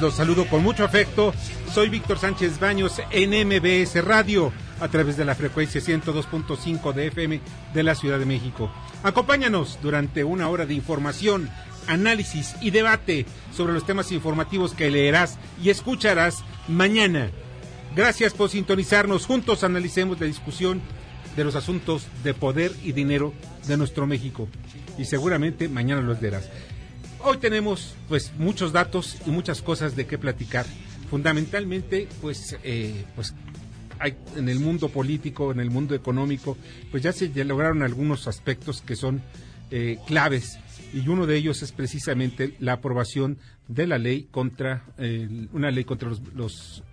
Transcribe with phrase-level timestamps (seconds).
[0.00, 1.32] Los saludo con mucho afecto.
[1.72, 7.40] Soy Víctor Sánchez Baños en MBS Radio a través de la frecuencia 102.5 de FM
[7.72, 8.70] de la Ciudad de México.
[9.02, 11.48] Acompáñanos durante una hora de información,
[11.86, 17.30] análisis y debate sobre los temas informativos que leerás y escucharás mañana.
[17.94, 19.26] Gracias por sintonizarnos.
[19.26, 20.82] Juntos analicemos la discusión
[21.36, 23.32] de los asuntos de poder y dinero
[23.66, 24.48] de nuestro México.
[24.98, 26.50] Y seguramente mañana los verás.
[27.28, 30.64] Hoy tenemos pues muchos datos y muchas cosas de qué platicar.
[31.10, 33.34] Fundamentalmente, pues, eh, pues
[33.98, 36.56] hay, en el mundo político, en el mundo económico,
[36.92, 39.22] pues ya se lograron algunos aspectos que son
[39.72, 40.60] eh, claves
[40.94, 44.84] y uno de ellos es precisamente la aprobación de la ley contra
[45.52, 46.84] una ley contra los, los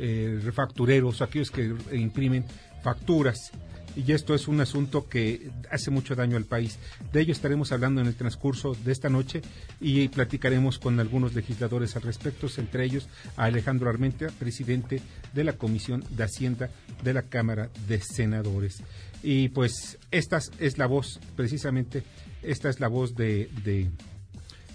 [0.00, 2.44] eh, refactureros, aquellos que imprimen
[2.82, 3.52] facturas
[3.96, 6.78] y esto es un asunto que hace mucho daño al país.
[7.12, 9.40] De ello estaremos hablando en el transcurso de esta noche
[9.80, 15.00] y platicaremos con algunos legisladores al respecto, entre ellos a Alejandro Armenta, presidente
[15.32, 16.70] de la Comisión de Hacienda
[17.02, 18.82] de la Cámara de Senadores.
[19.22, 22.02] Y pues esta es la voz, precisamente,
[22.42, 23.48] esta es la voz de,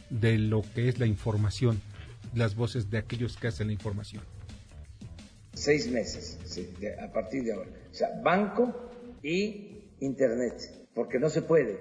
[0.10, 1.80] de, lo que es la información,
[2.34, 4.24] las voces de aquellos que hacen la información.
[5.54, 6.40] Seis meses,
[7.02, 7.70] a partir de ahora.
[7.92, 8.91] O sea, banco
[9.24, 11.78] y Internet, porque no se puede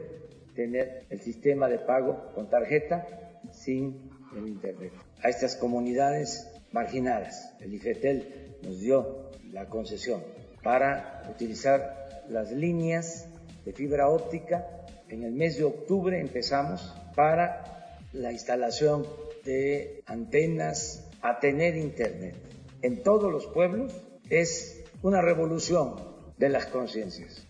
[0.54, 3.06] tener el sistema de pago con tarjeta
[3.52, 4.92] sin el Internet.
[5.22, 10.22] A estas comunidades marginadas, el IFETEL nos dio la concesión
[10.62, 13.28] para utilizar las líneas
[13.64, 14.66] de fibra óptica.
[15.08, 19.06] En el mes de octubre empezamos para la instalación
[19.44, 22.36] de antenas a tener Internet.
[22.82, 23.92] En todos los pueblos
[24.28, 26.09] es una revolución
[26.40, 27.46] de las conciencias.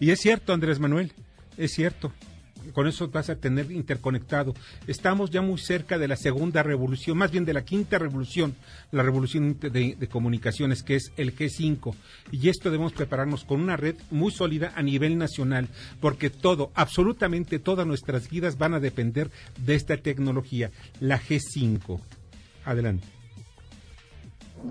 [0.00, 1.12] Y es cierto, Andrés Manuel,
[1.56, 2.12] es cierto.
[2.74, 4.52] Con eso vas a tener interconectado.
[4.86, 8.56] Estamos ya muy cerca de la segunda revolución, más bien de la quinta revolución,
[8.90, 11.94] la revolución de, comunicaciones, que es el G5.
[12.32, 15.68] Y esto debemos prepararnos con una red muy sólida a nivel nacional,
[16.00, 19.30] porque todo, absolutamente todas nuestras vidas van a depender
[19.64, 22.00] de esta tecnología, la G5.
[22.64, 23.17] Adelante.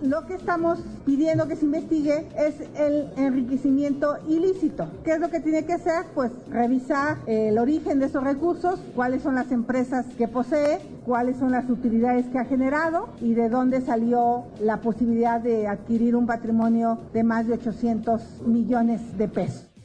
[0.01, 4.87] Lo que estamos pidiendo que se investigue es el enriquecimiento ilícito.
[5.03, 6.05] ¿Qué es lo que tiene que hacer?
[6.13, 11.51] Pues revisar el origen de esos recursos, cuáles son las empresas que posee, cuáles son
[11.51, 16.99] las utilidades que ha generado y de dónde salió la posibilidad de adquirir un patrimonio
[17.13, 19.76] de más de 800 millones de pesos.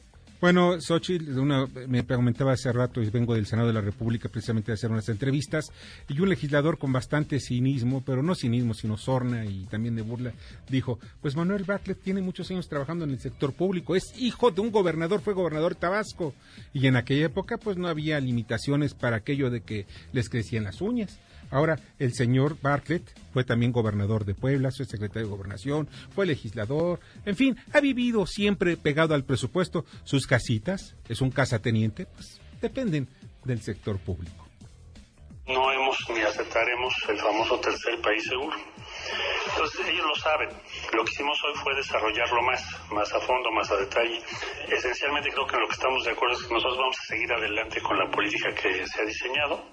[0.43, 1.41] Bueno, Xochitl,
[1.87, 5.07] me comentaba hace rato, y vengo del Senado de la República precisamente a hacer unas
[5.07, 5.71] entrevistas,
[6.09, 10.33] y un legislador con bastante cinismo, pero no cinismo, sino sorna y también de burla,
[10.67, 14.59] dijo, pues Manuel Bartlett tiene muchos años trabajando en el sector público, es hijo de
[14.59, 16.33] un gobernador, fue gobernador Tabasco,
[16.73, 20.81] y en aquella época pues no había limitaciones para aquello de que les crecían las
[20.81, 21.21] uñas.
[21.53, 26.99] Ahora, el señor Bartlett fue también gobernador de Puebla, fue secretario de gobernación, fue legislador,
[27.25, 29.85] en fin, ha vivido siempre pegado al presupuesto.
[30.03, 33.07] Sus casitas, es un casateniente, pues dependen
[33.45, 34.47] del sector público.
[35.45, 38.57] No hemos ni aceptaremos el famoso tercer país seguro.
[39.47, 40.49] Entonces ellos lo saben.
[40.93, 44.21] Lo que hicimos hoy fue desarrollarlo más, más a fondo, más a detalle.
[44.69, 47.31] Esencialmente creo que en lo que estamos de acuerdo es que nosotros vamos a seguir
[47.31, 49.63] adelante con la política que se ha diseñado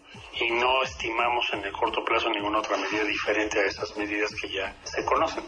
[0.40, 4.48] y no estimamos en el corto plazo ninguna otra medida diferente a esas medidas que
[4.48, 5.44] ya se conocen.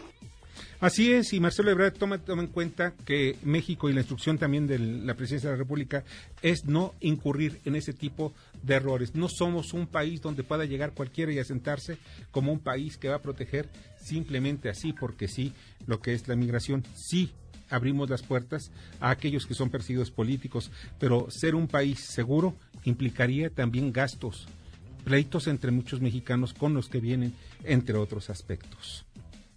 [0.83, 4.67] Así es, y Marcelo Ebrard toma, toma, en cuenta que México y la instrucción también
[4.67, 6.03] de la Presidencia de la República
[6.41, 9.15] es no incurrir en ese tipo de errores.
[9.15, 11.99] No somos un país donde pueda llegar cualquiera y asentarse
[12.31, 15.53] como un país que va a proteger simplemente así, porque sí,
[15.87, 16.83] lo que es la migración.
[16.97, 17.31] Sí,
[17.69, 18.69] abrimos las puertas
[18.99, 20.69] a aquellos que son perseguidos políticos,
[20.99, 24.49] pero ser un país seguro implicaría también gastos,
[25.05, 27.33] pleitos entre muchos mexicanos con los que vienen,
[27.63, 29.05] entre otros aspectos.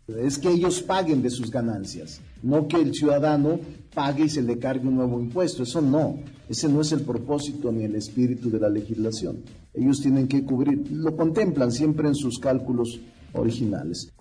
[0.09, 3.59] Es que ellos paguen de sus ganancias, no que el ciudadano
[3.93, 5.65] pague y se le cargue un nuevo impuesto.
[5.65, 9.43] Eso no, ese no es el propósito ni el espíritu de la legislación.
[9.75, 13.01] Ellos tienen que cubrir, lo contemplan siempre en sus cálculos
[13.33, 14.13] originales.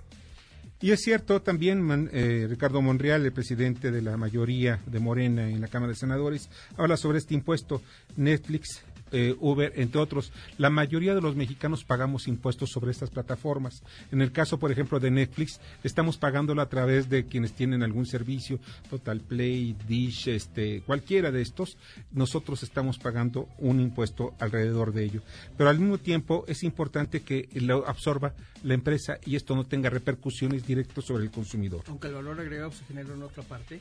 [0.81, 5.61] Y es cierto también, eh, Ricardo Monreal, el presidente de la mayoría de Morena en
[5.61, 7.81] la Cámara de Senadores, habla sobre este impuesto.
[8.17, 13.83] Netflix eh, Uber, entre otros, la mayoría de los mexicanos pagamos impuestos sobre estas plataformas.
[14.11, 18.05] En el caso, por ejemplo, de Netflix, estamos pagándolo a través de quienes tienen algún
[18.05, 18.59] servicio,
[18.89, 21.77] Total Play, Dish, este, cualquiera de estos,
[22.11, 25.21] nosotros estamos pagando un impuesto alrededor de ello.
[25.57, 29.89] Pero al mismo tiempo es importante que lo absorba la empresa y esto no tenga
[29.89, 31.83] repercusiones directas sobre el consumidor.
[31.87, 33.79] Aunque el valor agregado se genera en otra parte.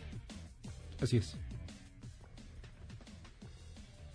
[1.00, 1.36] Así es.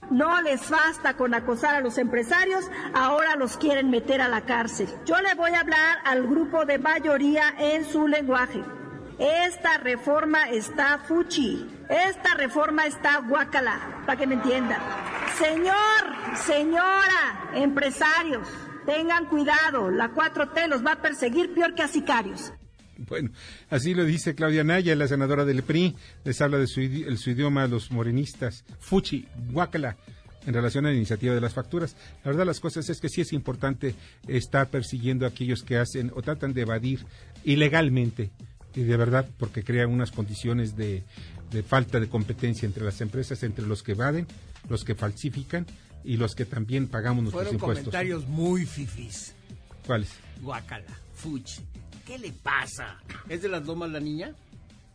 [0.10, 4.90] No les basta con acosar a los empresarios, ahora los quieren meter a la cárcel.
[5.06, 8.63] Yo le voy a hablar al grupo de mayoría en su lenguaje.
[9.19, 11.68] Esta reforma está fuchi.
[11.90, 14.81] Esta reforma está guacala, para que me entiendan.
[15.38, 18.48] Señor, señora, empresarios,
[18.86, 19.92] tengan cuidado.
[19.92, 22.54] La 4T los va a perseguir peor que a sicarios.
[23.07, 23.31] Bueno,
[23.69, 27.68] así lo dice Claudia Naya, la senadora del PRI, les habla de su, idioma a
[27.68, 29.98] los morenistas, fuchi, guacala,
[30.46, 31.96] en relación a la iniciativa de las facturas.
[32.24, 33.96] La verdad las cosas es que sí es importante
[34.28, 37.06] estar persiguiendo a aquellos que hacen o tratan de evadir
[37.44, 38.31] ilegalmente,
[38.75, 41.04] y de verdad, porque crean unas condiciones de,
[41.68, 44.28] falta de competencia entre las empresas, entre los que evaden,
[44.69, 45.66] los que falsifican
[46.04, 47.86] y los que también pagamos nuestros Fueron impuestos.
[47.86, 49.34] comentarios muy fifís.
[49.86, 50.12] ¿Cuáles?
[50.42, 50.86] Guacala,
[51.16, 51.62] fuchi.
[52.09, 52.97] ¿Qué le pasa?
[53.29, 54.33] ¿Es de las lomas la niña?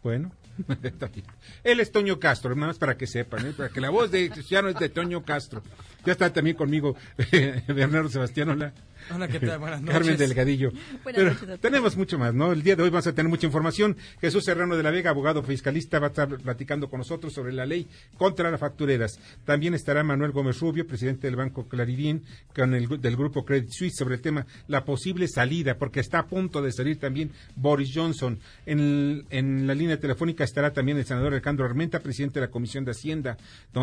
[0.02, 0.32] Bueno,
[1.62, 3.52] Él es Toño Castro, hermanos, para que sepan, ¿eh?
[3.56, 5.62] para que la voz de Cristiano es de Toño Castro.
[6.04, 6.96] Ya está también conmigo
[7.68, 8.74] Bernardo Sebastián, hola.
[9.12, 9.58] Hola, ¿qué tal?
[9.58, 9.98] Buenas noches.
[9.98, 10.72] Carmen Delgadillo.
[11.60, 12.52] tenemos mucho más, ¿no?
[12.52, 13.96] El día de hoy vamos a tener mucha información.
[14.20, 17.66] Jesús Serrano de la Vega, abogado fiscalista, va a estar platicando con nosotros sobre la
[17.66, 17.86] ley
[18.16, 19.18] contra las factureras.
[19.44, 22.24] También estará Manuel Gómez Rubio, presidente del Banco Claridín,
[22.54, 26.26] con el, del grupo Credit Suisse, sobre el tema la posible salida, porque está a
[26.26, 28.38] punto de salir también Boris Johnson.
[28.64, 32.84] En, en la línea telefónica estará también el senador Alejandro Armenta, presidente de la Comisión
[32.84, 33.36] de Hacienda,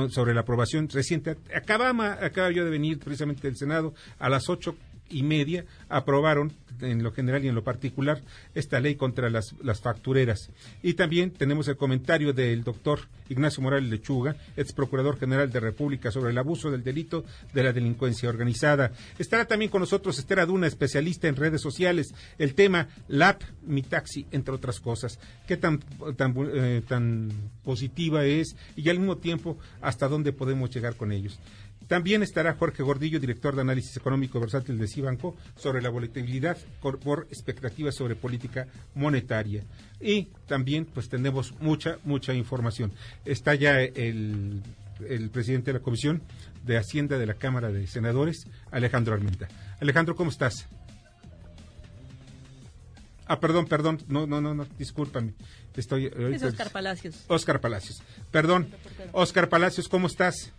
[0.10, 1.38] sobre la aprobación reciente.
[1.56, 1.90] Acaba,
[2.24, 4.76] acaba yo de venir precisamente del Senado a las ocho
[5.12, 8.22] y media aprobaron en lo general y en lo particular
[8.56, 10.50] esta ley contra las, las factureras.
[10.82, 16.12] Y también tenemos el comentario del doctor Ignacio Morales Lechuga, ex procurador general de República,
[16.12, 17.24] sobre el abuso del delito
[17.54, 18.92] de la delincuencia organizada.
[19.18, 24.26] Estará también con nosotros Esther Aduna, especialista en redes sociales, el tema LAP, mi taxi,
[24.32, 25.20] entre otras cosas.
[25.48, 25.80] ¿Qué tan,
[26.18, 27.32] tan, eh, tan
[27.64, 31.40] positiva es y al mismo tiempo hasta dónde podemos llegar con ellos?
[31.92, 37.28] También estará Jorge Gordillo, director de análisis económico versátil de Cibanco, sobre la volatilidad por
[37.30, 38.66] expectativas sobre política
[38.96, 39.66] monetaria.
[40.00, 42.94] Y también, pues, tenemos mucha, mucha información.
[43.26, 44.62] Está ya el,
[45.34, 46.22] presidente de la Comisión
[46.64, 49.50] de Hacienda de la Cámara de Senadores, Alejandro Armenta.
[49.82, 50.70] Alejandro, ¿cómo estás?
[53.26, 55.34] Ah, perdón, perdón, no, no, no, no, discúlpame.
[55.76, 57.26] Estoy, es Oscar Palacios.
[57.28, 58.02] Oscar Palacios.
[58.32, 58.70] Perdón.
[59.12, 60.54] Oscar Palacios, ¿cómo estás?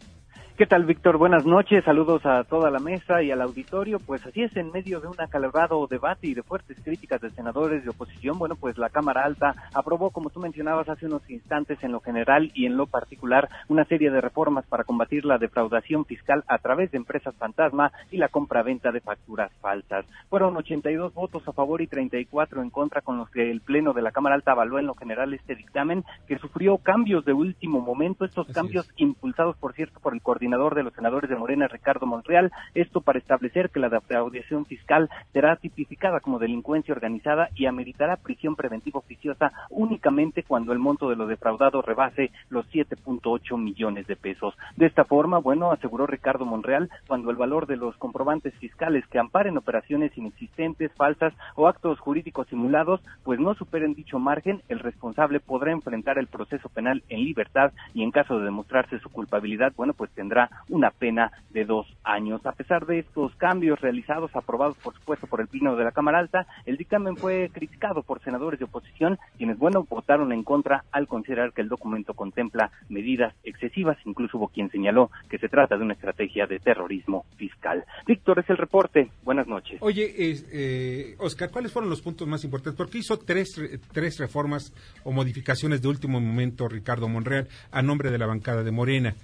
[0.62, 1.16] ¿Qué tal, Víctor?
[1.16, 3.98] Buenas noches, saludos a toda la mesa y al auditorio.
[3.98, 7.82] Pues así es, en medio de un acalorado debate y de fuertes críticas de senadores
[7.82, 11.90] de oposición, bueno, pues la Cámara Alta aprobó, como tú mencionabas hace unos instantes, en
[11.90, 16.44] lo general y en lo particular, una serie de reformas para combatir la defraudación fiscal
[16.46, 20.06] a través de empresas fantasma y la compra-venta de facturas falsas.
[20.30, 24.02] Fueron 82 votos a favor y 34 en contra, con los que el Pleno de
[24.02, 28.24] la Cámara Alta avaló en lo general este dictamen, que sufrió cambios de último momento,
[28.24, 32.52] estos cambios impulsados, por cierto, por el coordinador de los senadores de Morena, Ricardo Montreal,
[32.74, 38.54] esto para establecer que la defraudación fiscal será tipificada como delincuencia organizada y ameritará prisión
[38.54, 44.54] preventiva oficiosa únicamente cuando el monto de lo defraudado rebase los 7.8 millones de pesos.
[44.76, 49.18] De esta forma, bueno, aseguró Ricardo Monreal, cuando el valor de los comprobantes fiscales que
[49.18, 55.40] amparen operaciones inexistentes, falsas o actos jurídicos simulados, pues no superen dicho margen, el responsable
[55.40, 59.94] podrá enfrentar el proceso penal en libertad y en caso de demostrarse su culpabilidad, bueno,
[59.94, 60.31] pues tendrá
[60.68, 62.44] una pena de dos años.
[62.46, 66.18] A pesar de estos cambios realizados, aprobados por supuesto por el Pleno de la Cámara
[66.18, 71.06] Alta, el dictamen fue criticado por senadores de oposición, quienes, bueno, votaron en contra al
[71.06, 73.98] considerar que el documento contempla medidas excesivas.
[74.04, 77.84] Incluso hubo quien señaló que se trata de una estrategia de terrorismo fiscal.
[78.06, 79.10] Víctor, es el reporte.
[79.22, 79.78] Buenas noches.
[79.80, 82.76] Oye, eh, Oscar, ¿cuáles fueron los puntos más importantes?
[82.76, 83.60] Porque hizo tres,
[83.92, 84.72] tres reformas
[85.04, 89.14] o modificaciones de último momento Ricardo Monreal a nombre de la bancada de Morena.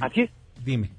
[0.00, 0.30] Aquí
[0.64, 0.90] Dime.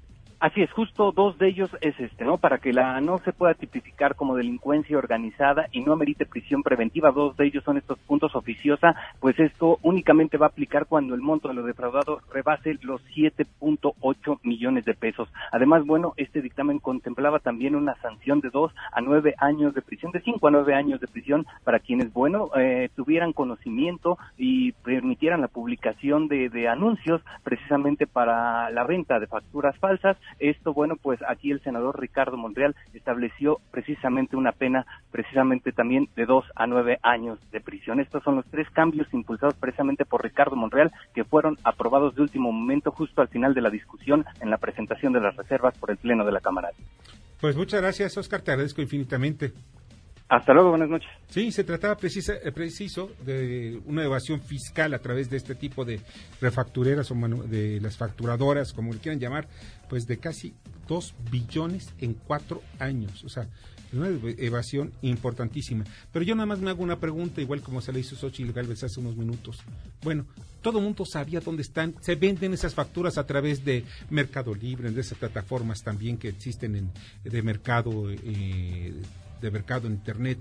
[0.41, 2.37] Así es, justo dos de ellos es este, ¿no?
[2.37, 7.11] Para que la no se pueda tipificar como delincuencia organizada y no amerite prisión preventiva,
[7.11, 11.19] dos de ellos son estos puntos oficiosa, pues esto únicamente va a aplicar cuando el
[11.19, 15.27] monto de lo defraudado rebase los 7.8 millones de pesos.
[15.51, 20.13] Además, bueno, este dictamen contemplaba también una sanción de dos a nueve años de prisión,
[20.13, 25.41] de cinco a nueve años de prisión para quienes, bueno, eh, tuvieran conocimiento y permitieran
[25.41, 31.19] la publicación de, de anuncios precisamente para la venta de facturas falsas esto, bueno, pues
[31.27, 36.99] aquí el senador Ricardo Monreal estableció precisamente una pena, precisamente también de dos a nueve
[37.01, 37.99] años de prisión.
[37.99, 42.51] Estos son los tres cambios impulsados precisamente por Ricardo Monreal que fueron aprobados de último
[42.51, 45.97] momento justo al final de la discusión en la presentación de las reservas por el
[45.97, 46.69] Pleno de la Cámara.
[47.39, 49.53] Pues muchas gracias, Oscar, te agradezco infinitamente.
[50.29, 51.09] Hasta luego, buenas noches.
[51.27, 56.01] Sí, se trataba eh, preciso de una evasión fiscal a través de este tipo de
[56.39, 59.47] refactureras o de las facturadoras, como le quieran llamar,
[59.89, 60.53] pues de casi
[60.87, 63.23] dos billones en cuatro años.
[63.23, 63.47] O sea,
[63.91, 64.07] una
[64.37, 65.83] evasión importantísima.
[66.11, 68.83] Pero yo nada más me hago una pregunta, igual como se le hizo Xochitl Galvez
[68.83, 69.63] hace unos minutos.
[70.03, 70.27] Bueno,
[70.61, 71.95] todo el mundo sabía dónde están.
[72.01, 76.75] Se venden esas facturas a través de Mercado Libre, de esas plataformas también que existen
[76.75, 76.91] en,
[77.23, 78.11] de mercado.
[78.11, 78.93] Eh,
[79.41, 80.39] de mercado en Internet.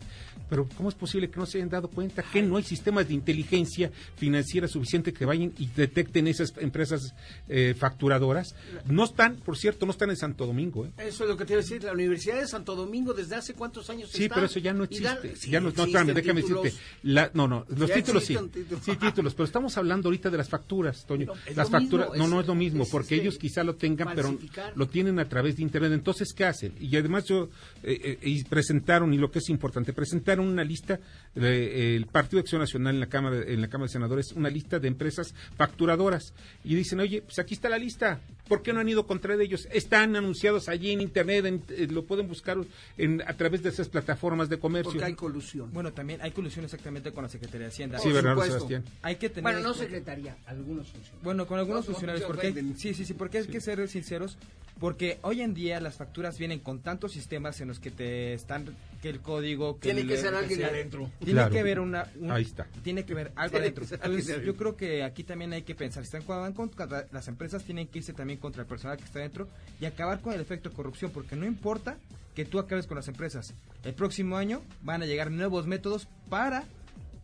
[0.48, 3.14] Pero ¿cómo es posible que no se hayan dado cuenta que no hay sistemas de
[3.14, 7.14] inteligencia financiera suficiente que vayan y detecten esas empresas
[7.48, 8.54] eh, facturadoras?
[8.86, 10.86] No están, por cierto, no están en Santo Domingo.
[10.86, 10.90] ¿eh?
[10.98, 11.84] Eso es lo que te iba a decir.
[11.84, 15.34] La Universidad de Santo Domingo, ¿desde hace cuántos años Sí, pero eso ya no existe.
[15.48, 16.72] ya no, no déjame decirte.
[17.02, 18.36] no, no, los títulos sí.
[18.82, 19.34] Sí, títulos.
[19.34, 21.32] Pero estamos hablando ahorita de las facturas, Toño.
[21.54, 24.36] las facturas, no, no es lo mismo, porque ellos quizá lo tengan, pero
[24.74, 25.92] lo tienen a través de Internet.
[25.92, 26.74] Entonces, ¿qué hacen?
[26.80, 27.48] Y además yo
[27.82, 30.98] eh, eh presenté y lo que es importante, presentaron una lista,
[31.34, 34.78] el Partido de Acción Nacional en la, Cámara, en la Cámara de Senadores, una lista
[34.78, 36.34] de empresas facturadoras.
[36.64, 39.68] Y dicen, oye, pues aquí está la lista, ¿por qué no han ido contra ellos?
[39.72, 42.58] Están anunciados allí en Internet, eh, lo pueden buscar
[42.96, 44.92] en, a través de esas plataformas de comercio.
[44.92, 45.72] Porque hay colusión.
[45.72, 47.98] Bueno, también hay colusión exactamente con la Secretaría de Hacienda.
[47.98, 48.84] Sí, Bernardo Sebastián.
[49.02, 51.22] Hay que tener bueno, no Secretaría, algunos funcionarios.
[51.22, 54.38] Bueno, con algunos funcionarios, porque sí, sí, sí, porque hay que ser sinceros,
[54.78, 58.66] porque hoy en día las facturas vienen con tantos sistemas en los que te están
[59.02, 62.66] que el código que tiene que ser alguien adentro tiene que ver una, ahí está
[62.82, 66.16] tiene que ver algo adentro entonces yo creo que aquí también hay que pensar si
[66.16, 69.48] están van contra las empresas tienen que irse también contra el personal que está dentro
[69.80, 71.98] y acabar con el efecto de corrupción porque no importa
[72.34, 73.54] que tú acabes con las empresas
[73.84, 76.64] el próximo año van a llegar nuevos métodos para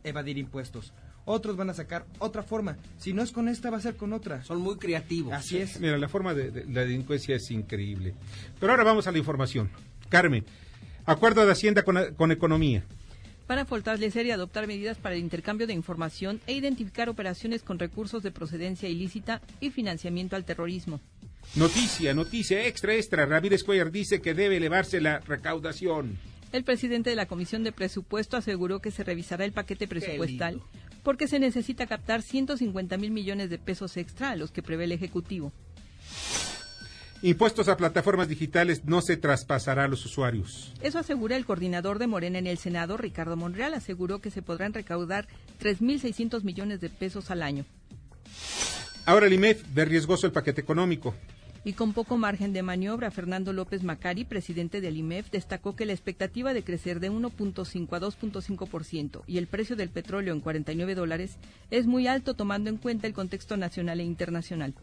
[0.03, 0.93] evadir impuestos
[1.27, 2.77] otros van a sacar otra forma.
[2.99, 4.45] Si no es con esta, va a ser con otra.
[4.45, 5.33] Son muy creativos.
[5.33, 5.81] Así es.
[5.81, 8.15] Mira, la forma de, de la delincuencia es increíble.
[8.61, 9.71] Pero ahora vamos a la información.
[10.11, 10.45] Carmen,
[11.07, 12.83] Acuerdo de Hacienda con, Economía
[13.47, 18.23] para fortalecer y adoptar medidas para el intercambio de información e identificar operaciones con recursos
[18.23, 21.01] de procedencia ilícita y financiamiento al terrorismo.
[21.55, 23.27] Noticia, noticia extra, extra.
[23.27, 26.19] Ramírez Cuellar dice que debe elevarse la recaudación.
[26.53, 30.63] El presidente de la Comisión de Presupuesto aseguró que se revisará el paquete presupuestal
[31.03, 34.93] porque se necesita captar 150 mil millones de pesos extra a los que prevé el
[34.93, 35.53] Ejecutivo.
[37.25, 40.75] Impuestos a plataformas digitales no se traspasará a los usuarios.
[40.83, 43.73] Eso asegura el coordinador de Morena en el Senado, Ricardo Monreal.
[43.73, 45.27] Aseguró que se podrán recaudar
[45.59, 47.65] 3.600 millones de pesos al año.
[49.07, 51.15] Ahora el IMEF ve riesgoso el paquete económico.
[51.65, 55.95] Y con poco margen de maniobra, Fernando López Macari, presidente del IMEF, destacó que la
[55.95, 61.39] expectativa de crecer de 1.5 a 2.5% y el precio del petróleo en 49 dólares
[61.71, 64.75] es muy alto tomando en cuenta el contexto nacional e internacional.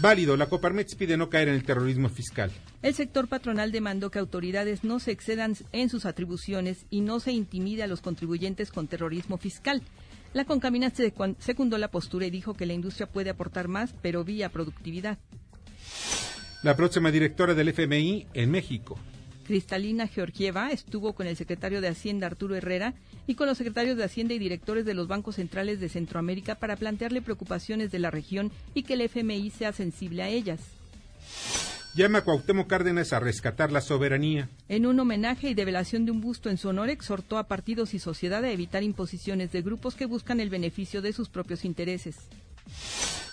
[0.00, 2.50] Válido, la Coparmex pide no caer en el terrorismo fiscal.
[2.82, 7.32] El sector patronal demandó que autoridades no se excedan en sus atribuciones y no se
[7.32, 9.82] intimide a los contribuyentes con terrorismo fiscal.
[10.34, 10.92] La Concamina
[11.38, 15.18] secundó la postura y dijo que la industria puede aportar más, pero vía productividad.
[16.62, 18.98] La próxima directora del FMI en México.
[19.46, 22.94] Cristalina Georgieva estuvo con el secretario de Hacienda Arturo Herrera
[23.26, 26.76] y con los secretarios de Hacienda y directores de los bancos centrales de Centroamérica para
[26.76, 30.60] plantearle preocupaciones de la región y que el FMI sea sensible a ellas.
[31.94, 34.50] Llama a Cuauhtémoc Cárdenas a rescatar la soberanía.
[34.68, 37.98] En un homenaje y develación de un busto en su honor, exhortó a partidos y
[37.98, 42.16] sociedad a evitar imposiciones de grupos que buscan el beneficio de sus propios intereses.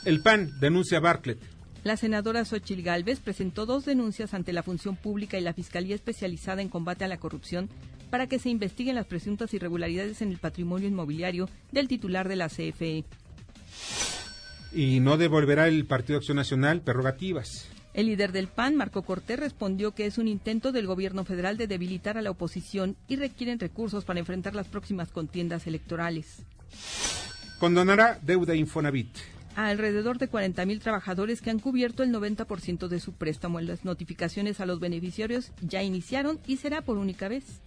[0.06, 1.40] El PAN denuncia a Bartlett.
[1.84, 6.62] La senadora Xochil Gálvez presentó dos denuncias ante la Función Pública y la Fiscalía Especializada
[6.62, 7.70] en Combate a la Corrupción
[8.10, 12.48] para que se investiguen las presuntas irregularidades en el patrimonio inmobiliario del titular de la
[12.48, 13.04] CFE.
[14.72, 17.68] Y no devolverá el Partido Acción Nacional prerrogativas.
[17.94, 21.68] El líder del PAN, Marco Cortés, respondió que es un intento del gobierno federal de
[21.68, 26.44] debilitar a la oposición y requieren recursos para enfrentar las próximas contiendas electorales.
[27.60, 29.33] Condonará deuda Infonavit.
[29.56, 33.60] A alrededor de 40 mil trabajadores que han cubierto el 90% de su préstamo.
[33.62, 37.62] Las notificaciones a los beneficiarios ya iniciaron y será por única vez.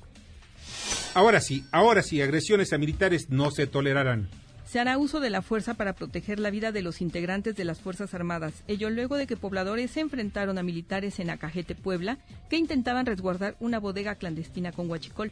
[1.15, 4.29] Ahora sí, ahora sí, agresiones a militares no se tolerarán.
[4.67, 7.81] Se hará uso de la fuerza para proteger la vida de los integrantes de las
[7.81, 12.19] Fuerzas Armadas, ello luego de que pobladores se enfrentaron a militares en Acajete, Puebla,
[12.51, 15.31] que intentaban resguardar una bodega clandestina con huachicol.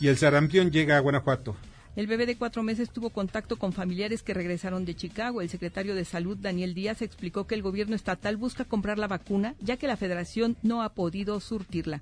[0.00, 1.56] Y el sarampión llega a Guanajuato.
[1.96, 5.42] El bebé de cuatro meses tuvo contacto con familiares que regresaron de Chicago.
[5.42, 9.56] El secretario de Salud, Daniel Díaz, explicó que el gobierno estatal busca comprar la vacuna,
[9.60, 12.00] ya que la federación no ha podido surtirla.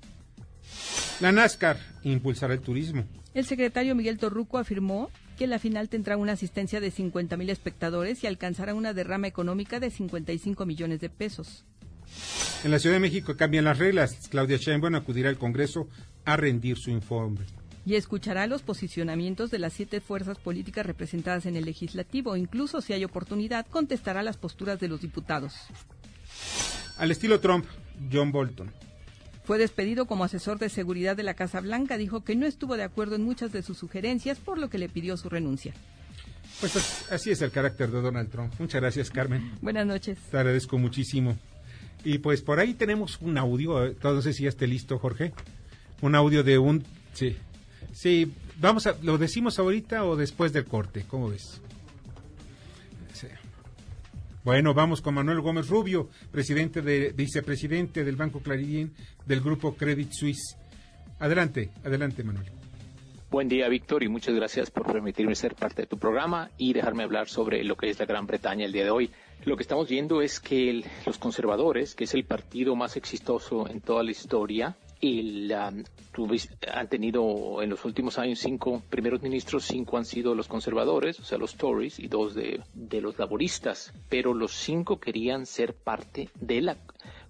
[1.19, 3.05] La NASCAR impulsará el turismo.
[3.33, 8.23] El secretario Miguel Torruco afirmó que la final tendrá una asistencia de 50 mil espectadores
[8.23, 11.65] y alcanzará una derrama económica de 55 millones de pesos.
[12.63, 14.27] En la Ciudad de México cambian las reglas.
[14.29, 15.87] Claudia Sheinbaum acudirá al Congreso
[16.25, 17.45] a rendir su informe.
[17.89, 22.35] Y escuchará los posicionamientos de las siete fuerzas políticas representadas en el legislativo.
[22.37, 25.55] Incluso, si hay oportunidad, contestará las posturas de los diputados.
[26.99, 27.65] Al estilo Trump,
[28.13, 28.71] John Bolton.
[29.43, 31.97] Fue despedido como asesor de seguridad de la Casa Blanca.
[31.97, 34.87] Dijo que no estuvo de acuerdo en muchas de sus sugerencias, por lo que le
[34.87, 35.73] pidió su renuncia.
[36.59, 38.53] Pues así es el carácter de Donald Trump.
[38.59, 39.51] Muchas gracias, Carmen.
[39.63, 40.19] Buenas noches.
[40.29, 41.39] Te agradezco muchísimo.
[42.03, 43.95] Y pues por ahí tenemos un audio.
[44.03, 45.33] No sé si ya esté listo, Jorge.
[46.01, 46.83] Un audio de un.
[47.13, 47.35] Sí.
[47.91, 48.95] Sí, vamos a.
[49.01, 51.05] ¿Lo decimos ahorita o después del corte?
[51.07, 51.61] ¿Cómo ves?
[54.49, 58.93] Bueno, vamos con Manuel Gómez Rubio, presidente de, vicepresidente del Banco Clarín
[59.25, 60.57] del grupo Credit Suisse.
[61.19, 62.47] Adelante, adelante, Manuel.
[63.29, 67.03] Buen día, Víctor, y muchas gracias por permitirme ser parte de tu programa y dejarme
[67.03, 69.11] hablar sobre lo que es la Gran Bretaña el día de hoy.
[69.45, 73.81] Lo que estamos viendo es que los conservadores, que es el partido más exitoso en
[73.81, 75.85] toda la historia, y han
[76.89, 81.37] tenido en los últimos años cinco primeros ministros, cinco han sido los conservadores, o sea,
[81.37, 86.61] los Tories, y dos de, de los laboristas, pero los cinco querían ser parte de
[86.61, 86.77] la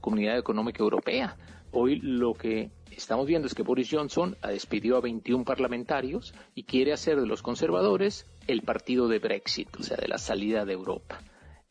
[0.02, 1.36] Comunidad Económica Europea.
[1.72, 6.94] Hoy lo que estamos viendo es que Boris Johnson despidió a 21 parlamentarios y quiere
[6.94, 11.22] hacer de los conservadores el partido de Brexit, o sea, de la salida de Europa.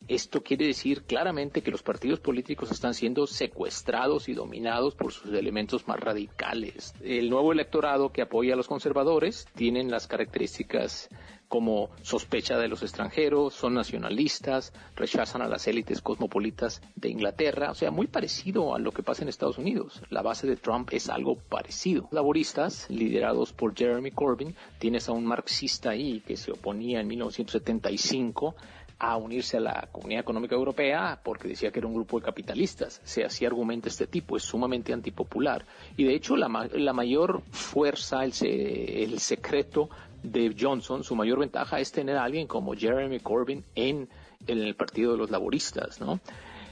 [0.09, 5.31] Esto quiere decir claramente que los partidos políticos están siendo secuestrados y dominados por sus
[5.31, 6.95] elementos más radicales.
[7.03, 11.09] El nuevo electorado que apoya a los conservadores tienen las características
[11.47, 17.75] como sospecha de los extranjeros, son nacionalistas, rechazan a las élites cosmopolitas de Inglaterra, o
[17.75, 20.01] sea, muy parecido a lo que pasa en Estados Unidos.
[20.09, 22.07] La base de Trump es algo parecido.
[22.11, 28.55] Laboristas, liderados por Jeremy Corbyn, tienes a un marxista ahí que se oponía en 1975
[28.99, 33.01] a unirse a la Comunidad Económica Europea porque decía que era un grupo de capitalistas.
[33.05, 35.65] Se hacía argumento este tipo, es sumamente antipopular.
[35.95, 39.89] Y de hecho la, la mayor fuerza, el, el secreto
[40.21, 44.09] de Johnson, su mayor ventaja es tener a alguien como Jeremy Corbyn en,
[44.47, 46.19] en el Partido de los Laboristas, ¿no?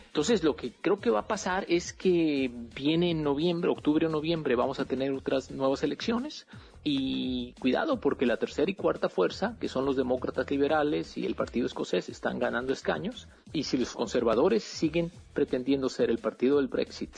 [0.08, 4.10] Entonces, lo que creo que va a pasar es que viene en noviembre, octubre o
[4.10, 6.48] noviembre, vamos a tener otras nuevas elecciones.
[6.90, 11.36] Y cuidado, porque la tercera y cuarta fuerza, que son los demócratas liberales y el
[11.36, 13.28] partido escocés, están ganando escaños.
[13.52, 17.14] Y si los conservadores siguen pretendiendo ser el partido del Brexit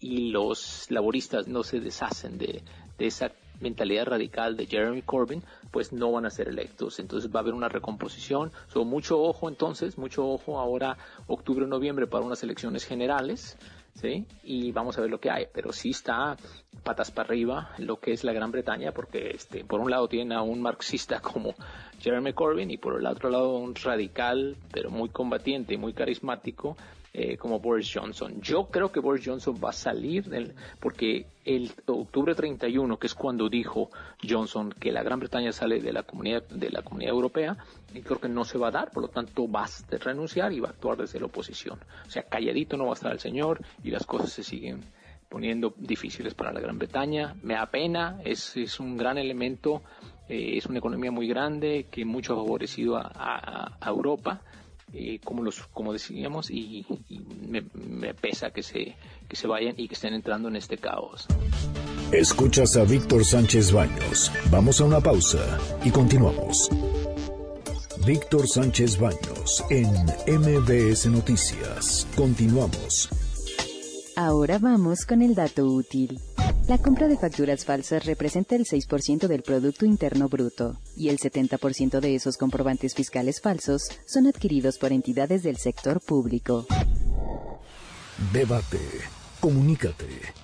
[0.00, 2.62] y los laboristas no se deshacen de,
[2.98, 6.98] esa mentalidad radical de Jeremy Corbyn, pues no van a ser electos.
[6.98, 8.52] Entonces va a haber una recomposición.
[8.68, 13.58] So, mucho ojo entonces, mucho ojo ahora octubre noviembre para unas elecciones generales.
[13.94, 14.26] ¿Sí?
[14.42, 16.36] Y vamos a ver lo que hay, pero sí está
[16.82, 20.34] patas para arriba lo que es la Gran Bretaña, porque este, por un lado tiene
[20.34, 21.54] a un marxista como
[22.00, 26.76] Jeremy Corbyn y por el otro lado un radical, pero muy combatiente y muy carismático
[27.16, 28.40] eh, como Boris Johnson.
[28.42, 33.14] Yo creo que Boris Johnson va a salir del, porque el octubre 31, que es
[33.14, 33.88] cuando dijo
[34.28, 37.56] Johnson que la Gran Bretaña sale de la comunidad de la comunidad europea,
[37.94, 40.60] y creo que no se va a dar, por lo tanto va a renunciar y
[40.60, 41.78] va a actuar desde la oposición.
[42.06, 44.82] O sea, calladito no va a estar el señor y las cosas se siguen
[45.28, 47.34] poniendo difíciles para la Gran Bretaña.
[47.42, 49.82] Me apena, es, es un gran elemento,
[50.28, 54.42] eh, es una economía muy grande que mucho ha favorecido a Europa
[54.96, 56.86] eh, como los como decíamos y,
[57.48, 58.94] me, me, pesa que se
[59.28, 61.26] que se vayan y que estén entrando en este caos.
[62.12, 64.30] Escuchas a Víctor Sánchez Baños.
[64.52, 66.70] Vamos a una pausa y continuamos.
[68.06, 69.86] Víctor Sánchez Baños en
[70.26, 72.06] MBS Noticias.
[72.14, 73.08] Continuamos.
[74.14, 76.20] Ahora vamos con el dato útil.
[76.68, 82.00] La compra de facturas falsas representa el 6% del Producto Interno Bruto, y el 70%
[82.00, 86.66] de esos comprobantes fiscales falsos son adquiridos por entidades del sector público.
[88.34, 88.80] Debate.
[89.40, 90.43] Comunícate.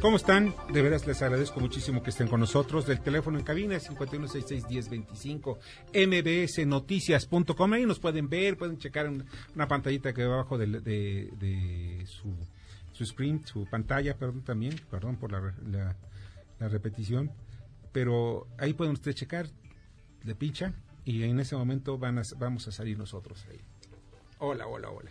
[0.00, 0.54] ¿Cómo están?
[0.72, 2.86] De veras les agradezco muchísimo que estén con nosotros.
[2.86, 5.58] Del teléfono en cabina es 51661025
[5.92, 7.72] mbsnoticias.com.
[7.72, 9.10] Ahí nos pueden ver, pueden checar
[9.54, 12.32] una, pantallita que va abajo de su,
[12.92, 15.96] su screen, su pantalla, perdón, también, perdón por la, la,
[16.60, 17.32] la repetición.
[17.90, 19.48] Pero ahí pueden ustedes checar,
[20.22, 23.60] le pinchan y en ese momento van a, vamos a salir nosotros ahí.
[24.38, 25.10] Hola, hola, hola.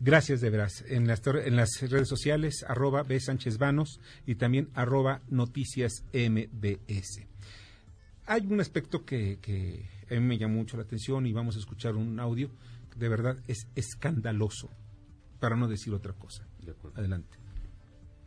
[0.00, 0.84] Gracias de veras.
[0.86, 3.18] En las, en las redes sociales, arroba B.
[3.18, 7.26] Sánchez Vanos y también arroba Noticias MBS.
[8.26, 11.58] Hay un aspecto que, que a mí me llamó mucho la atención y vamos a
[11.58, 12.50] escuchar un audio
[12.92, 14.70] que de verdad es escandaloso,
[15.40, 16.46] para no decir otra cosa.
[16.94, 17.36] Adelante.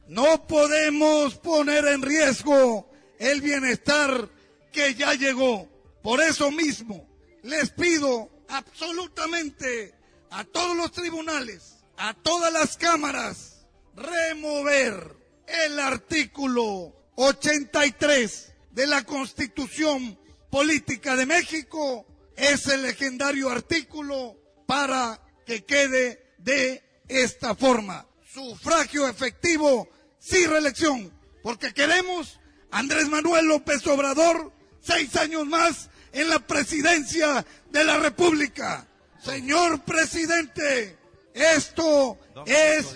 [0.07, 4.29] No podemos poner en riesgo el bienestar
[4.71, 5.69] que ya llegó.
[6.01, 7.07] Por eso mismo
[7.43, 9.93] les pido absolutamente
[10.31, 13.65] a todos los tribunales, a todas las cámaras,
[13.95, 15.15] remover
[15.45, 20.17] el artículo 83 de la Constitución
[20.49, 28.07] Política de México, ese legendario artículo, para que quede de esta forma.
[28.33, 31.13] Sufragio efectivo, sin reelección,
[31.43, 32.39] porque queremos
[32.71, 38.87] Andrés Manuel López Obrador seis años más en la presidencia de la República.
[39.23, 40.97] Señor presidente,
[41.33, 42.95] esto es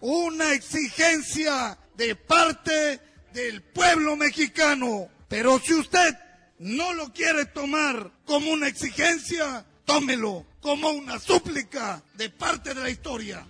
[0.00, 3.00] una exigencia de parte
[3.32, 5.08] del pueblo mexicano.
[5.28, 6.16] Pero si usted
[6.58, 12.90] no lo quiere tomar como una exigencia, tómelo como una súplica de parte de la
[12.90, 13.46] historia.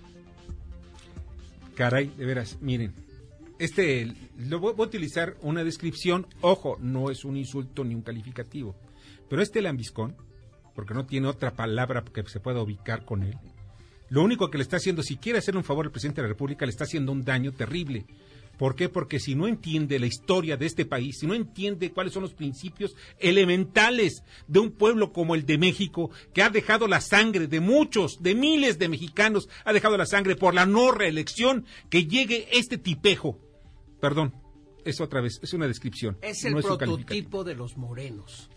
[1.74, 2.94] Caray, de veras, miren,
[3.58, 8.76] este, lo voy a utilizar una descripción, ojo, no es un insulto ni un calificativo,
[9.30, 10.16] pero este lambiscón
[10.80, 13.36] porque no tiene otra palabra que se pueda ubicar con él.
[14.08, 16.32] Lo único que le está haciendo, si quiere hacer un favor al presidente de la
[16.32, 18.06] República, le está haciendo un daño terrible.
[18.56, 18.88] ¿Por qué?
[18.88, 22.32] Porque si no entiende la historia de este país, si no entiende cuáles son los
[22.32, 27.60] principios elementales de un pueblo como el de México, que ha dejado la sangre de
[27.60, 32.48] muchos, de miles de mexicanos, ha dejado la sangre por la no reelección, que llegue
[32.52, 33.38] este tipejo.
[34.00, 34.32] Perdón,
[34.86, 36.16] es otra vez, es una descripción.
[36.22, 38.48] Es el prototipo de los morenos.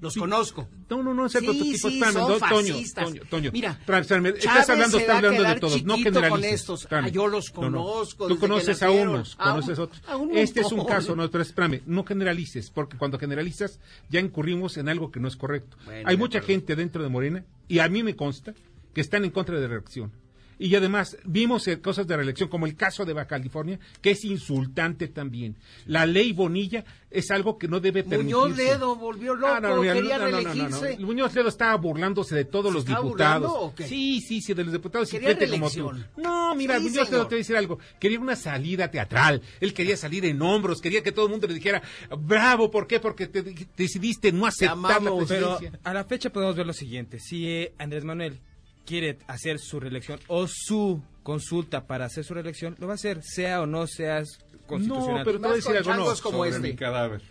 [0.00, 0.68] Los conozco.
[0.90, 1.88] No, no, no, sí, prototipo.
[1.88, 2.74] Sí, espérame, son do, Toño.
[2.94, 3.50] Toño, Toño.
[3.52, 5.96] Mira, estás hablando, estás hablando de todos, no
[6.30, 6.86] con estos.
[6.90, 7.82] Ah, yo los No, no.
[7.82, 10.02] conozco Tú conoces a unos, A conoces a otros.
[10.06, 14.20] a un Este es un caso, no, pero espérame, no generalices, porque cuando generalizas ya
[14.20, 15.76] incurrimos en algo que no es correcto.
[15.84, 18.54] Bueno, Hay mucha gente dentro de Morena, y a mí me consta,
[18.94, 20.12] que están en contra de la reelección.
[20.58, 24.24] Y además vimos eh, cosas de reelección, como el caso de Baja California, que es
[24.24, 25.56] insultante también.
[25.84, 28.34] La ley Bonilla es algo que no debe permitirse.
[28.40, 30.54] Muñoz Ledo volvió loco, Ah, no, mira, quería no, no, no, no, no.
[30.54, 30.94] reelegirse.
[30.94, 33.10] El Muñoz Ledo estaba burlándose de todos los diputados.
[33.10, 33.86] burlando o qué?
[33.86, 35.90] Sí, sí, sí, de los diputados y Quería gente como tú.
[35.90, 36.10] reelección.
[36.16, 37.28] No, mira, Sí, Muñoz Ledo señor.
[37.28, 37.78] te voy a decir algo.
[38.00, 39.42] Quería una salida teatral.
[39.60, 41.82] Él quería salir en hombros, quería que todo el mundo le dijera,
[42.18, 42.98] bravo, ¿por qué?
[42.98, 43.42] Porque te
[43.76, 45.78] decidiste no aceptar la Pero presidencia.
[45.84, 47.18] a la fecha podemos ver lo siguiente.
[47.20, 48.38] Si eh, Andrés Manuel
[48.86, 53.22] quiere hacer su reelección o su consulta para hacer su reelección, lo va a hacer,
[53.22, 55.18] sea o no seas constitucional.
[55.18, 55.94] No, pero te voy a decir algo.
[55.94, 56.62] No, como Sobre este.
[56.68, 57.22] mi cadáver.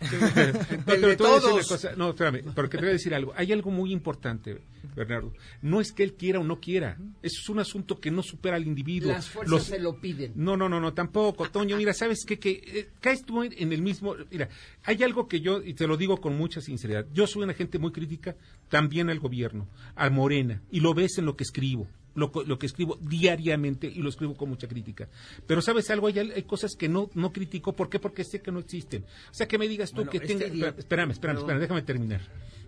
[0.76, 1.44] No, pero de te voy a decir todos.
[1.52, 1.92] una cosa.
[1.96, 3.32] No, espérame, porque te voy a decir algo.
[3.36, 4.60] Hay algo muy importante,
[4.94, 5.32] Bernardo.
[5.62, 6.96] No es que él quiera o no quiera.
[7.22, 9.12] Eso es un asunto que no supera al individuo.
[9.12, 10.32] Las fuerzas Los- se lo piden.
[10.36, 11.76] No, no, no, no, tampoco, Toño.
[11.76, 12.38] Mira, ¿sabes qué?
[12.38, 14.14] Que eh, caes tú en en el mismo...
[14.30, 14.48] Mira,
[14.84, 17.78] hay algo que yo, y te lo digo con mucha sinceridad, yo soy una gente
[17.78, 18.36] muy crítica
[18.68, 21.88] también al gobierno, a Morena, y lo ves en lo que escribo.
[22.16, 25.08] Lo, lo que escribo diariamente y lo escribo con mucha crítica.
[25.46, 26.08] Pero ¿sabes algo?
[26.08, 27.74] Hay, cosas que no, no critico.
[27.76, 27.98] ¿Por qué?
[28.00, 29.04] Porque sé que no existen.
[29.30, 30.46] O sea, que me digas tú Bueno, que este tenga...
[30.48, 32.22] día- espérame, espérame, déjame terminar.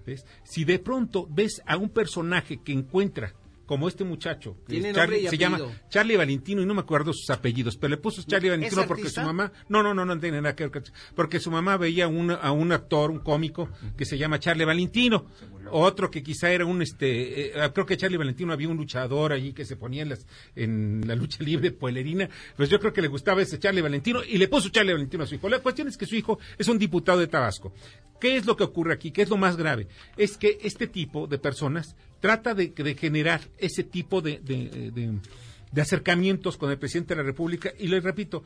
[0.07, 0.25] ¿Ves?
[0.45, 3.35] Si de pronto ves a un personaje que encuentra
[3.69, 5.61] como este muchacho, que Tiene y se llama.
[5.91, 9.21] Charlie Valentino y no me acuerdo sus apellidos, pero le puso Charlie Valentino porque artista?
[9.21, 10.83] su mamá, no, no, no, no tiene nada que ver, con-
[11.15, 15.27] porque su mamá veía un- a un actor, un cómico que se llama Charlie Valentino,
[15.71, 19.53] otro que quizá era un, este, eh, creo que Charlie Valentino había un luchador allí
[19.53, 20.27] que se ponía en, las,
[20.57, 24.39] en la lucha libre pueblerina, pues yo creo que le gustaba ese Charlie Valentino y
[24.39, 25.49] le puso Charlie Valentino a su hijo.
[25.51, 27.75] La cuestión es que su hijo es un diputado de Tabasco.
[28.19, 29.11] ¿Qué es lo que ocurre aquí?
[29.13, 29.87] ¿Qué es lo más grave?
[30.17, 36.57] Es que este tipo de personas trata de, de generar ese tipo de, de- acercamientos
[36.57, 38.43] con el presidente de la República y le repito,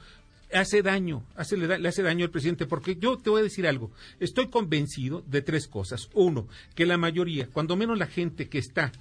[0.53, 3.45] hace daño, hace, le, da- le hace daño al presidente, porque yo te voy a
[3.45, 6.09] decir algo, estoy convencido de tres cosas.
[6.15, 8.93] Uno, que la mayoría, cuando menos la gente que está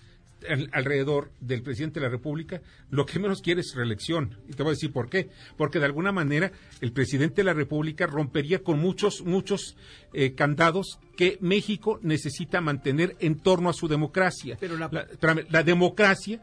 [0.49, 4.37] al- alrededor del presidente de la República, lo que menos quiere es reelección.
[4.47, 5.29] Y te voy a decir por qué.
[5.57, 6.51] Porque de alguna manera
[6.81, 9.75] el presidente de la República rompería con muchos, muchos
[10.13, 14.57] eh, candados que México necesita mantener en torno a su democracia.
[14.59, 16.41] Pero la- espérame, la democracia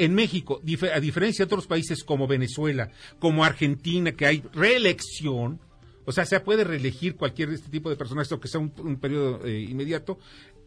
[0.00, 0.60] En México,
[0.94, 5.58] a diferencia de otros países como Venezuela, como Argentina, que hay reelección,
[6.04, 9.44] o sea, se puede reelegir cualquier de este tipo de personas, que sea un, periodo
[9.44, 10.18] eh, inmediato.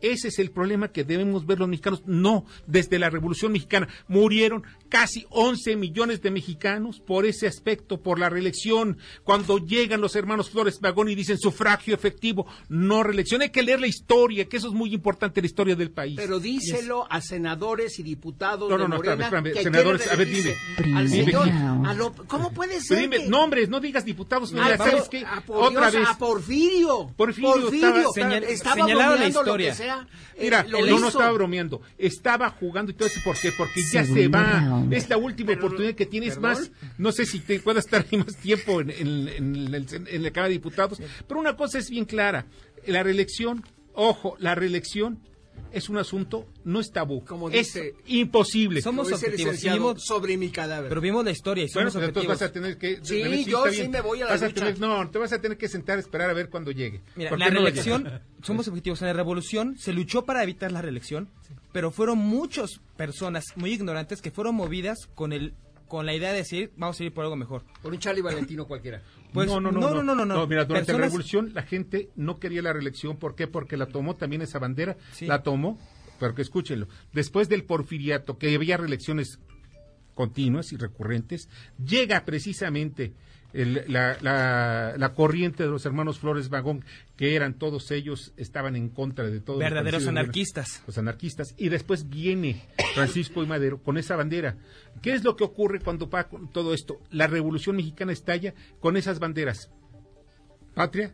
[0.01, 2.03] Ese es el problema que debemos ver los mexicanos.
[2.05, 8.19] No, desde la Revolución Mexicana murieron casi 11 millones de mexicanos por ese aspecto, por
[8.19, 8.97] la reelección.
[9.23, 13.41] Cuando llegan los hermanos Flores Magón y dicen sufragio efectivo, no reelección.
[13.41, 16.15] Hay que leer la historia, que eso es muy importante, la historia del país.
[16.17, 20.55] Pero díselo a senadores y diputados no, no, no, Morena espérame, senadores, a ver, dime.
[20.95, 22.99] Al señor, a lo, ¿cómo puede ser?
[22.99, 24.51] Dime nombres, no digas diputados.
[24.51, 25.25] No, ¿sabes qué?
[25.47, 26.07] Otra vez.
[26.07, 27.11] A Porfirio.
[27.15, 29.75] Porfirio, Porfirio estaba, estaba señalado la historia.
[30.39, 31.81] Mira, eh, no, no estaba bromeando.
[31.97, 33.19] Estaba jugando y todo eso.
[33.23, 33.51] ¿Por qué?
[33.51, 34.83] Porque ya se va.
[34.91, 36.71] Es la última oportunidad que tienes más.
[36.97, 40.53] No sé si te pueda estar ahí más tiempo en, en, en la Cámara de
[40.53, 41.01] Diputados.
[41.27, 42.45] Pero una cosa es bien clara.
[42.87, 45.19] La reelección, ojo, la reelección
[45.71, 47.23] es un asunto, no es tabú.
[47.23, 48.81] Como dice, es imposible.
[48.81, 50.03] Somos objetivos.
[50.03, 50.89] sobre mi cadáver.
[50.89, 52.99] Pero vimos la historia y somos bueno, pues vas a tener que...
[53.01, 54.73] Sí, yo sí me voy a la lucha.
[54.79, 57.01] no, te vas a tener que sentar a esperar a ver cuándo llegue.
[57.15, 59.01] Mira, la reelección, somos objetivos.
[59.01, 61.29] En la revolución se luchó para evitar la reelección,
[61.71, 65.53] pero fueron muchas personas muy ignorantes que fueron movidas con el
[65.91, 67.65] con la idea de decir, vamos a ir por algo mejor.
[67.81, 69.01] Por un Charlie Valentino cualquiera.
[69.33, 72.37] Pues, no, no, no, no, no, no, no, Mira, durante la revolución la gente no
[72.37, 73.15] quería la reelección.
[73.15, 73.47] ¿Por qué?
[73.47, 75.77] Porque la tomó también esa bandera, la tomó
[76.19, 79.39] pero que escúchenlo, después del porfiriato, que había reelecciones
[80.13, 81.49] continuas y recurrentes,
[81.83, 83.13] llega precisamente
[83.53, 86.85] la, corriente de los hermanos Flores Vagón,
[87.21, 89.59] que eran todos ellos, estaban en contra de todo.
[89.59, 90.81] Verdaderos anarquistas.
[90.87, 91.53] Los anarquistas.
[91.55, 94.57] Y después viene Francisco y Madero con esa bandera.
[95.03, 96.99] ¿Qué es lo que ocurre cuando pasa todo esto?
[97.11, 99.69] La revolución mexicana estalla con esas banderas.
[100.73, 101.13] Patria,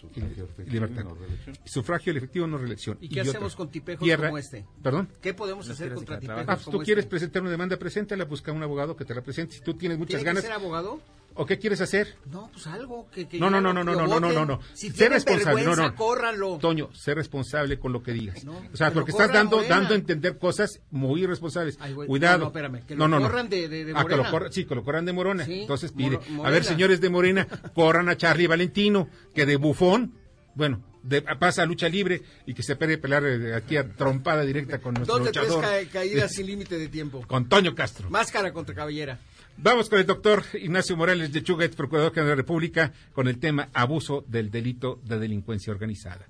[0.00, 1.58] Sufragio efectivo, no reelección.
[1.64, 2.98] Sufragio efectivo, no reelección.
[3.00, 4.68] ¿Y qué hacemos con tipejos como este?
[4.80, 5.08] ¿Perdón?
[5.20, 7.10] ¿Qué podemos hacer contra tipejos ah, tú quieres este?
[7.10, 9.56] presentar una demanda, preséntala, busca un abogado que te la presente.
[9.56, 10.44] Si tú tienes muchas ganas.
[10.44, 11.00] Que ser abogado?
[11.34, 12.16] ¿O qué quieres hacer?
[12.30, 15.08] No, pues algo que, no, no, no, no, no, no, no, no, no, Si sé
[15.08, 16.58] responsable, no, no.
[16.58, 18.44] Toño, sé responsable con lo que digas.
[18.46, 21.78] o sea, porque estás dando dando a entender cosas muy irresponsables.
[22.06, 22.38] Cuidado.
[22.38, 24.00] No, espérame, que lo corran de, de, Morena.
[24.00, 25.44] Ah, que lo corran, sí, que lo corran de Morona.
[25.44, 30.14] Entonces pide, a ver, señores de Morena, corran a Charlie Valentino, que de bufón
[30.54, 34.42] bueno, de, pasa a lucha libre y que se puede pelear eh, aquí a trompada
[34.42, 35.64] directa con nuestro Dos luchador.
[35.64, 37.24] tres caídas sin límite de tiempo.
[37.26, 38.10] Con Toño Castro.
[38.10, 39.18] Máscara contra cabellera.
[39.62, 43.38] Vamos con el doctor Ignacio Morales de Chuga, procurador general de la República, con el
[43.38, 46.24] tema abuso del delito de delincuencia organizada.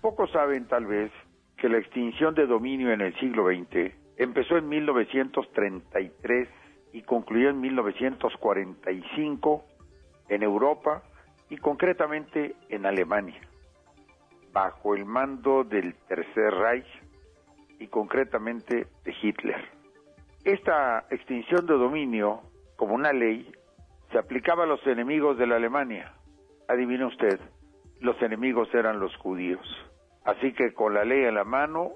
[0.00, 1.10] Pocos saben, tal vez,
[1.56, 6.48] que la extinción de dominio en el siglo XX empezó en 1933
[6.92, 9.64] y concluyó en 1945
[10.28, 11.02] en Europa
[11.48, 13.40] y concretamente en Alemania,
[14.52, 16.86] bajo el mando del Tercer Reich
[17.80, 19.79] y concretamente de Hitler.
[20.44, 22.40] Esta extinción de dominio,
[22.76, 23.52] como una ley,
[24.10, 26.14] se aplicaba a los enemigos de la Alemania.
[26.68, 27.38] Adivine usted,
[28.00, 29.60] los enemigos eran los judíos.
[30.24, 31.92] Así que con la ley en la mano,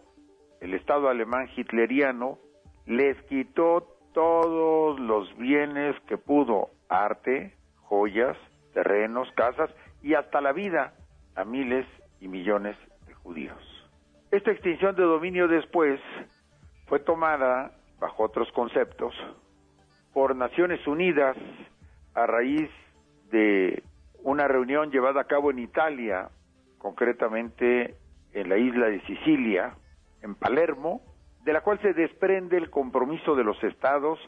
[0.61, 2.39] el Estado alemán hitleriano
[2.87, 8.37] les quitó todos los bienes que pudo, arte, joyas,
[8.75, 9.71] terrenos, casas
[10.03, 10.95] y hasta la vida
[11.35, 11.87] a miles
[12.21, 12.77] y millones
[13.07, 13.59] de judíos.
[14.31, 16.01] Esta extinción de dominio después
[16.87, 17.73] fue tomada,
[18.05, 19.15] bajo otros conceptos,
[20.13, 21.39] por Naciones Unidas
[22.13, 22.69] a raíz
[23.31, 23.83] de
[24.23, 26.29] una reunión llevada a cabo en Italia,
[26.77, 27.95] concretamente
[28.35, 29.73] en la isla de Sicilia,
[30.21, 31.01] en Palermo,
[31.45, 34.19] de la cual se desprende el compromiso de los estados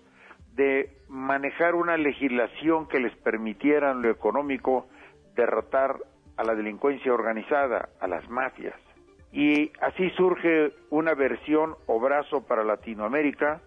[0.54, 4.86] de manejar una legislación que les permitiera en lo económico
[5.34, 5.98] derrotar
[6.38, 8.85] a la delincuencia organizada, a las mafias.
[9.32, 13.60] Y así surge una versión o brazo para Latinoamérica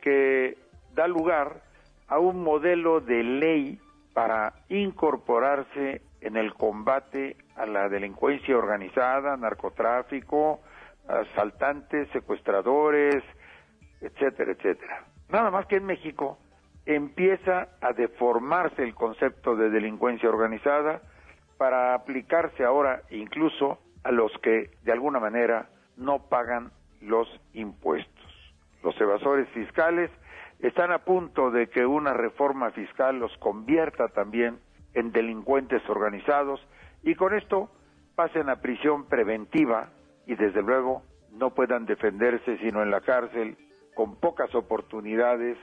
[0.00, 0.56] que
[0.94, 1.62] da lugar
[2.08, 3.80] a un modelo de ley
[4.14, 10.60] para incorporarse en el combate a la delincuencia organizada, narcotráfico,
[11.08, 13.22] asaltantes, secuestradores,
[14.00, 15.04] etcétera, etcétera.
[15.28, 16.38] Nada más que en México
[16.84, 21.02] empieza a deformarse el concepto de delincuencia organizada
[21.58, 28.54] para aplicarse ahora incluso a los que de alguna manera no pagan los impuestos.
[28.84, 30.10] Los evasores fiscales
[30.60, 34.60] están a punto de que una reforma fiscal los convierta también
[34.94, 36.60] en delincuentes organizados
[37.02, 37.68] y con esto
[38.14, 39.88] pasen a prisión preventiva
[40.24, 43.56] y desde luego no puedan defenderse sino en la cárcel
[43.96, 45.58] con pocas oportunidades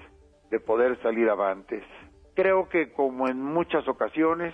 [0.51, 1.83] de poder salir avantes.
[2.35, 4.53] Creo que como en muchas ocasiones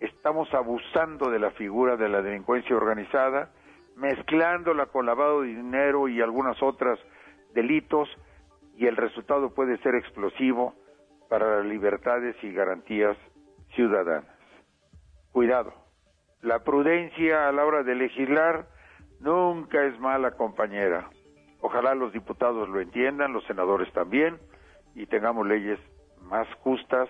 [0.00, 3.50] estamos abusando de la figura de la delincuencia organizada,
[3.96, 6.98] mezclándola con lavado de dinero y algunas otras
[7.54, 8.08] delitos
[8.76, 10.74] y el resultado puede ser explosivo
[11.28, 13.16] para las libertades y garantías
[13.74, 14.24] ciudadanas.
[15.32, 15.72] Cuidado,
[16.40, 18.66] la prudencia a la hora de legislar
[19.20, 21.10] nunca es mala compañera.
[21.60, 24.38] Ojalá los diputados lo entiendan, los senadores también,
[24.94, 25.78] y tengamos leyes
[26.22, 27.08] más justas,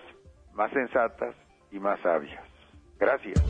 [0.53, 1.33] más sensatas
[1.71, 2.50] y más sabias.
[3.01, 3.41] Gracias.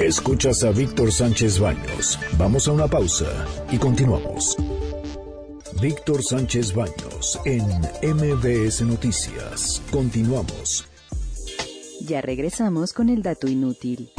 [0.00, 2.18] Escuchas a Víctor Sánchez Baños.
[2.36, 4.56] Vamos a una pausa y continuamos.
[5.80, 7.62] Víctor Sánchez Baños en
[8.02, 9.80] MBS Noticias.
[9.92, 10.84] Continuamos.
[12.00, 14.10] Ya regresamos con el dato inútil.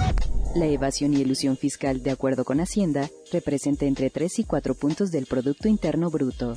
[0.55, 5.11] La evasión y elusión fiscal, de acuerdo con Hacienda, representa entre 3 y 4 puntos
[5.11, 6.53] del Producto Interno Bruto.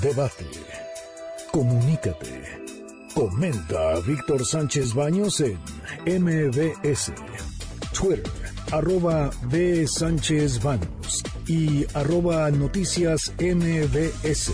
[0.00, 0.44] Debate.
[1.50, 2.65] Comunícate.
[3.16, 5.58] Comenta Víctor Sánchez Baños en
[6.04, 7.14] MBS.
[7.98, 8.22] Twitter,
[8.70, 9.86] arroba B.
[9.88, 14.52] Sánchez Baños y arroba noticias MBS.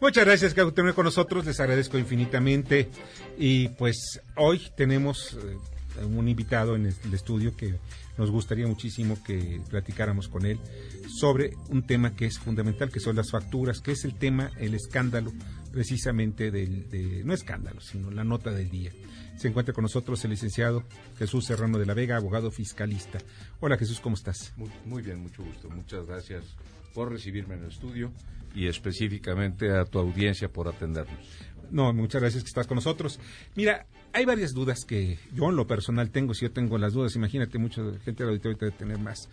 [0.00, 2.90] Muchas gracias que tener con nosotros, les agradezco infinitamente.
[3.38, 7.76] Y pues hoy tenemos eh, un invitado en el estudio que
[8.18, 10.58] nos gustaría muchísimo que platicáramos con él
[11.08, 14.74] sobre un tema que es fundamental, que son las facturas, que es el tema, el
[14.74, 15.32] escándalo
[15.72, 18.92] precisamente del, de, no escándalo, sino la nota del día.
[19.36, 20.84] Se encuentra con nosotros el licenciado
[21.18, 23.18] Jesús Serrano de la Vega, abogado fiscalista.
[23.60, 24.52] Hola Jesús, ¿cómo estás?
[24.56, 25.70] Muy, muy bien, mucho gusto.
[25.70, 26.44] Muchas gracias
[26.92, 28.12] por recibirme en el estudio
[28.54, 31.18] y específicamente a tu audiencia por atendernos.
[31.70, 33.18] No, muchas gracias que estás con nosotros.
[33.54, 36.34] Mira, hay varias dudas que yo en lo personal tengo.
[36.34, 39.28] Si yo tengo las dudas, imagínate, mucha gente del auditorio debe tener más.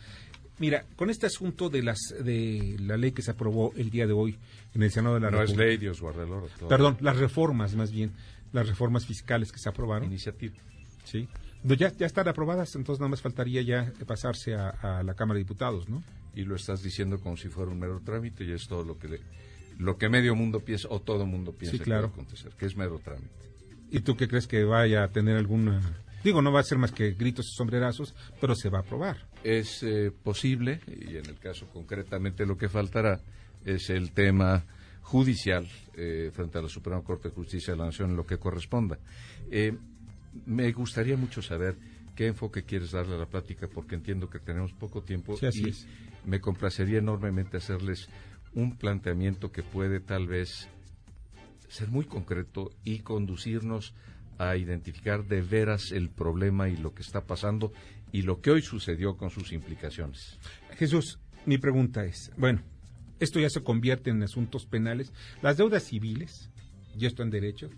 [0.59, 4.13] Mira, con este asunto de las de la ley que se aprobó el día de
[4.13, 4.37] hoy
[4.73, 5.57] en el Senado de la no República.
[5.57, 6.01] No es ley, Dios.
[6.67, 8.11] Perdón, las reformas más bien,
[8.53, 10.07] las reformas fiscales que se aprobaron.
[10.07, 10.55] Iniciativa.
[11.03, 11.27] Sí.
[11.63, 15.37] No, ya, ya están aprobadas, entonces nada más faltaría ya pasarse a, a, la Cámara
[15.37, 16.03] de Diputados, ¿no?
[16.35, 19.07] Y lo estás diciendo como si fuera un mero trámite y es todo lo que
[19.07, 19.19] le,
[19.77, 22.03] lo que medio mundo piensa o todo mundo piensa sí, claro.
[22.03, 23.29] que va a acontecer, que es mero trámite.
[23.89, 25.81] ¿Y tú qué crees que vaya a tener alguna
[26.23, 29.27] Digo, no va a ser más que gritos y sombrerazos, pero se va a aprobar.
[29.43, 33.21] Es eh, posible, y en el caso concretamente lo que faltará
[33.63, 34.65] es el tema
[35.01, 38.37] judicial eh, frente a la Suprema Corte de Justicia de la Nación en lo que
[38.37, 38.99] corresponda.
[39.49, 39.77] Eh,
[40.45, 41.77] me gustaría mucho saber
[42.15, 45.63] qué enfoque quieres darle a la plática, porque entiendo que tenemos poco tiempo sí, así
[45.65, 45.87] y es.
[46.25, 48.09] me complacería enormemente hacerles
[48.57, 50.67] un planteamiento que puede tal vez
[51.69, 53.93] ser muy concreto y conducirnos
[54.39, 57.71] a identificar de veras el problema y lo que está pasando
[58.11, 60.39] y lo que hoy sucedió con sus implicaciones.
[60.75, 62.63] Jesús, mi pregunta es, bueno,
[63.19, 65.13] esto ya se convierte en asuntos penales.
[65.43, 66.49] Las deudas civiles,
[66.97, 67.69] y esto en derecho,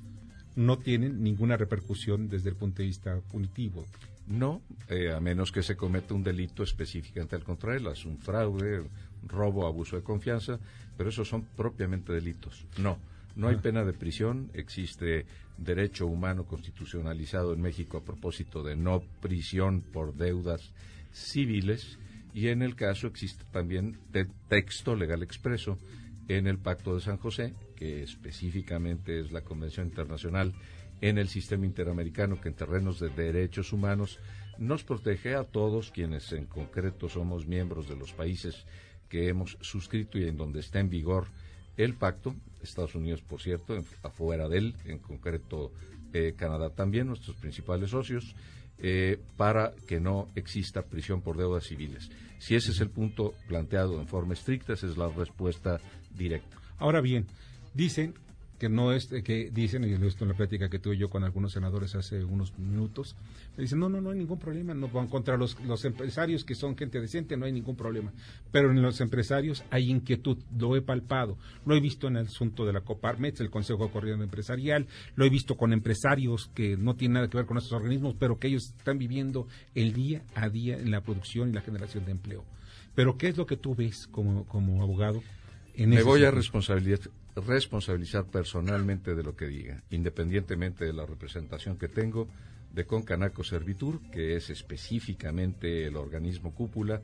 [0.55, 3.85] no tienen ninguna repercusión desde el punto de vista punitivo.
[4.27, 8.83] No, eh, a menos que se cometa un delito específicamente al contrario, es un fraude,
[9.27, 10.59] robo, abuso de confianza,
[10.97, 12.65] pero esos son propiamente delitos.
[12.77, 12.97] No,
[13.35, 15.25] no hay pena de prisión, existe
[15.57, 20.71] derecho humano constitucionalizado en México a propósito de no prisión por deudas
[21.11, 21.97] civiles
[22.33, 23.97] y en el caso existe también
[24.47, 25.77] texto legal expreso
[26.27, 30.53] en el Pacto de San José, que específicamente es la Convención Internacional
[31.01, 34.19] en el sistema interamericano que en terrenos de derechos humanos
[34.57, 38.65] nos protege a todos quienes en concreto somos miembros de los países
[39.09, 41.27] que hemos suscrito y en donde está en vigor
[41.77, 45.71] el pacto, Estados Unidos, por cierto, afuera de él, en concreto
[46.13, 48.35] eh, Canadá también, nuestros principales socios,
[48.79, 52.09] eh, para que no exista prisión por deudas civiles.
[52.37, 55.79] Si ese es el punto planteado en forma estricta, esa es la respuesta
[56.15, 56.57] directa.
[56.77, 57.27] Ahora bien,
[57.73, 58.13] dicen
[58.59, 61.53] que no es que dicen y esto en la plática que tuve yo con algunos
[61.53, 63.15] senadores hace unos minutos
[63.57, 66.55] me dicen no no no hay ningún problema no van contra los, los empresarios que
[66.55, 68.11] son gente decente no hay ningún problema
[68.51, 72.65] pero en los empresarios hay inquietud lo he palpado lo he visto en el asunto
[72.65, 76.95] de la Coparmex el Consejo de Corriente Empresarial lo he visto con empresarios que no
[76.95, 80.49] tienen nada que ver con estos organismos pero que ellos están viviendo el día a
[80.49, 82.43] día en la producción y la generación de empleo.
[82.95, 85.21] Pero qué es lo que tú ves como como abogado
[85.75, 86.99] en me voy a responsabilidad
[87.45, 92.27] responsabilizar personalmente de lo que diga, independientemente de la representación que tengo
[92.73, 97.01] de Concanaco Servitur, que es específicamente el organismo cúpula,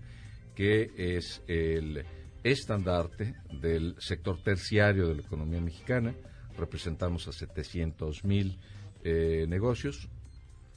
[0.54, 2.06] que es el
[2.44, 6.14] estandarte del sector terciario de la economía mexicana.
[6.58, 8.58] Representamos a 700 mil
[9.04, 10.08] eh, negocios,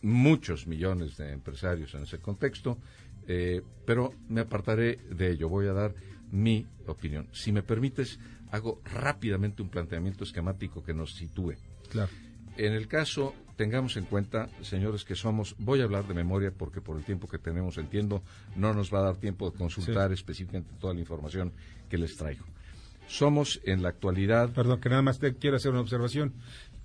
[0.02, 2.78] muchos millones de empresarios en ese contexto,
[3.26, 5.48] eh, pero me apartaré de ello.
[5.48, 5.94] Voy a dar
[6.32, 7.28] mi opinión.
[7.32, 8.18] Si me permites,
[8.50, 11.54] hago rápidamente un planteamiento esquemático que nos sitúe.
[11.90, 12.10] Claro.
[12.58, 16.80] en el caso, tengamos en cuenta, señores, que somos, voy a hablar de memoria porque
[16.80, 18.22] por el tiempo que tenemos, entiendo,
[18.56, 21.52] no nos va a dar tiempo de consultar específicamente toda la información
[21.88, 22.44] que les traigo.
[23.06, 24.52] Somos en la actualidad.
[24.52, 26.34] Perdón, que nada más te quiero hacer una observación.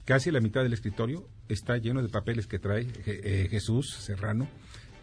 [0.06, 4.48] Casi la mitad del escritorio está lleno de papeles que trae eh, Jesús Serrano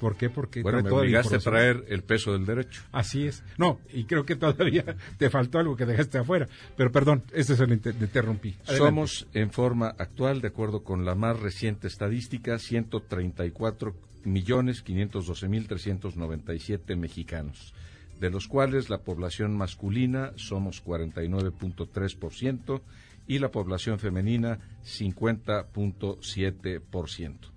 [0.01, 0.31] ¿Por qué?
[0.31, 2.83] Porque bueno, me obligaste a traer el peso del derecho.
[2.91, 3.45] Así es.
[3.59, 6.49] No, y creo que todavía te faltó algo que dejaste afuera.
[6.75, 8.57] Pero perdón, este es el interrumpí.
[8.65, 13.95] Somos en forma actual, de acuerdo con la más reciente estadística, 134
[14.25, 17.75] millones 512 mil 397 mexicanos,
[18.19, 22.81] de los cuales la población masculina somos 49.3%
[23.27, 27.51] y la población femenina 50.7%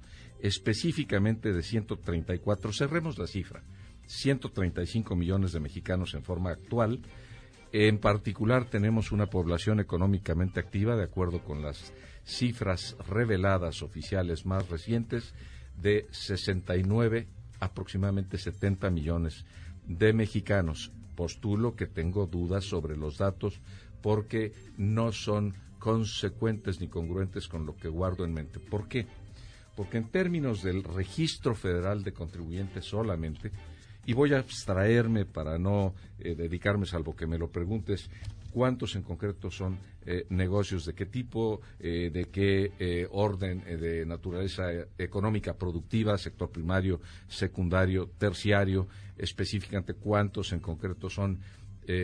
[0.44, 3.64] específicamente de 134, cerremos la cifra,
[4.08, 7.00] 135 millones de mexicanos en forma actual.
[7.72, 11.94] En particular tenemos una población económicamente activa, de acuerdo con las
[12.26, 15.34] cifras reveladas oficiales más recientes,
[15.82, 17.26] de 69,
[17.62, 19.46] aproximadamente 70 millones
[19.88, 20.92] de mexicanos.
[21.16, 23.62] Postulo que tengo dudas sobre los datos
[24.02, 28.60] porque no son consecuentes ni congruentes con lo que guardo en mente.
[28.60, 29.08] ¿Por qué?
[29.76, 33.52] Porque en términos del registro federal de contribuyentes solamente,
[34.06, 38.10] y voy a abstraerme para no eh, dedicarme, salvo que me lo preguntes,
[38.52, 44.66] cuántos en concreto son eh, negocios de qué tipo, eh, de qué orden de naturaleza
[44.98, 51.40] económica productiva, sector primario, secundario, terciario, específicamente cuántos en concreto son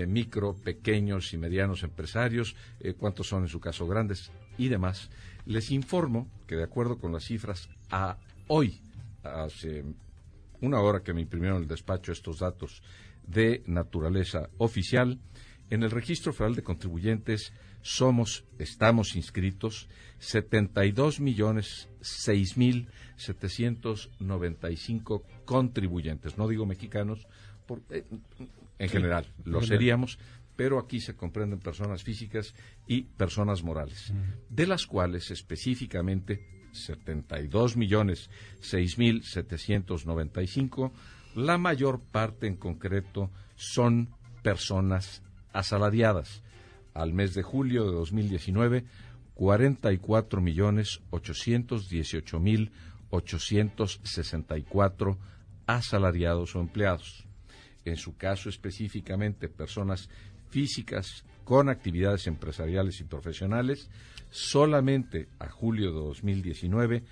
[0.07, 2.53] micro, pequeños y medianos empresarios,
[2.97, 5.09] cuántos son en su caso grandes y demás.
[5.49, 8.17] Les informo que de acuerdo con las cifras a
[8.49, 8.79] hoy,
[9.23, 9.83] hace
[10.61, 12.83] una hora que me imprimieron el despacho estos datos
[13.25, 15.17] de naturaleza oficial,
[15.71, 19.89] en el Registro Federal de Contribuyentes somos, estamos inscritos
[20.19, 27.25] 72 millones 6 mil 795 contribuyentes, no digo mexicanos,
[27.89, 28.05] eh,
[28.77, 30.19] en general, lo seríamos,
[30.59, 32.53] pero aquí se comprenden personas físicas
[32.85, 34.11] y personas morales,
[34.49, 38.29] de las cuales específicamente 72 millones
[38.59, 40.91] 6 mil 795,
[41.35, 44.09] la mayor parte en concreto son
[44.43, 46.43] personas asalariadas.
[46.93, 48.83] Al mes de julio de 2019,
[49.35, 52.73] 44 millones 818 mil
[53.11, 55.17] 864
[55.67, 57.29] asalariados o empleados.
[57.85, 60.09] En su caso específicamente, personas
[60.49, 63.89] físicas con actividades empresariales y profesionales,
[64.29, 67.03] solamente a julio de 2019,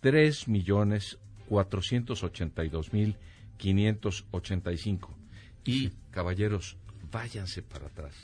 [0.00, 1.18] tres millones
[2.70, 3.16] dos mil
[4.76, 5.14] cinco.
[5.64, 6.76] Y, caballeros,
[7.10, 8.14] váyanse para atrás.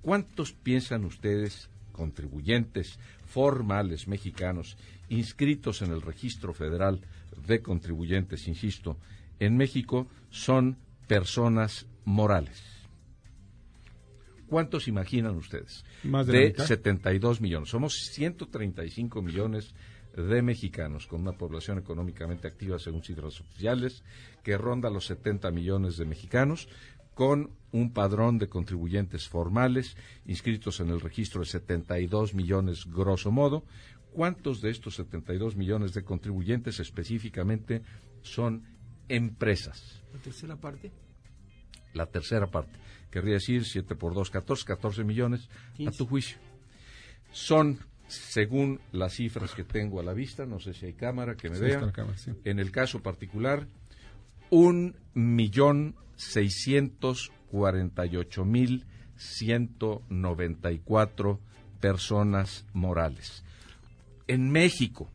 [0.00, 4.76] ¿Cuántos piensan ustedes, contribuyentes formales mexicanos,
[5.08, 7.00] inscritos en el Registro Federal
[7.46, 8.96] de Contribuyentes, insisto,
[9.38, 10.76] en México, son
[11.06, 12.71] personas morales?
[14.52, 15.82] ¿Cuántos imaginan ustedes?
[16.02, 17.70] Más de, 72 millones.
[17.70, 19.74] Somos 135 millones
[20.14, 24.04] de mexicanos con una población económicamente activa según cifras oficiales
[24.42, 26.68] que ronda los 70 millones de mexicanos
[27.14, 29.96] con un padrón de contribuyentes formales
[30.26, 33.64] inscritos en el registro de 72 millones grosso modo.
[34.12, 37.80] ¿Cuántos de estos 72 millones de contribuyentes específicamente
[38.20, 38.64] son
[39.08, 40.02] empresas?
[40.12, 40.92] La tercera parte.
[41.94, 42.78] La tercera parte
[43.10, 45.48] querría decir 7 por 2, 14, 14 millones
[45.86, 46.38] a tu juicio.
[47.30, 47.78] Son,
[48.08, 51.58] según las cifras que tengo a la vista, no sé si hay cámara que me
[51.58, 51.92] vea,
[52.44, 53.66] en el caso particular,
[54.50, 58.86] un millón seiscientos cuarenta y ocho mil
[59.16, 61.38] ciento noventa y cuatro
[61.80, 63.44] personas morales.
[64.26, 65.11] En México,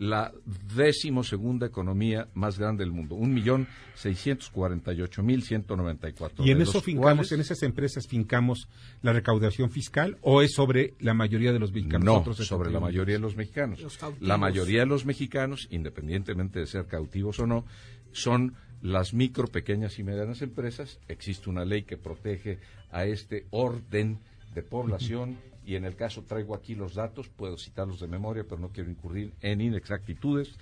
[0.00, 0.32] la
[0.74, 6.08] decimosegunda economía más grande del mundo, un millón seiscientos cuarenta y ocho mil ciento noventa
[6.08, 6.42] y cuatro.
[6.42, 8.66] ¿Y en eso fincamos, en esas empresas fincamos
[9.02, 12.26] la recaudación fiscal o es sobre la mayoría de los mexicanos?
[12.26, 14.00] No, sobre la mayoría de los mexicanos.
[14.20, 17.66] la mayoría de los mexicanos, independientemente de ser cautivos o no,
[18.12, 20.98] son las micro, pequeñas y medianas empresas.
[21.08, 22.58] Existe una ley que protege
[22.90, 24.18] a este orden
[24.54, 28.60] de población y en el caso traigo aquí los datos, puedo citarlos de memoria, pero
[28.60, 30.54] no quiero incurrir en inexactitudes,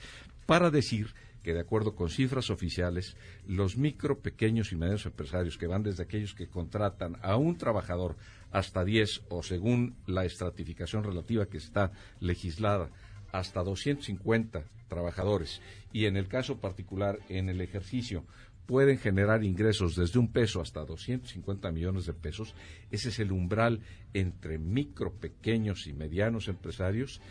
[0.46, 5.66] para decir que de acuerdo con cifras oficiales, los micro, pequeños y medianos empresarios que
[5.66, 8.16] van desde aquellos que contratan a un trabajador
[8.51, 12.90] hasta 10 o según la estratificación relativa que está legislada,
[13.32, 15.61] hasta 250 trabajadores
[15.92, 18.24] y en el caso particular en el ejercicio
[18.69, 22.55] pueden generar ingresos desde un peso hasta 250 millones de pesos.
[22.91, 23.81] Ese es el umbral
[24.12, 27.23] entre micro, pequeños y medianos empresarios.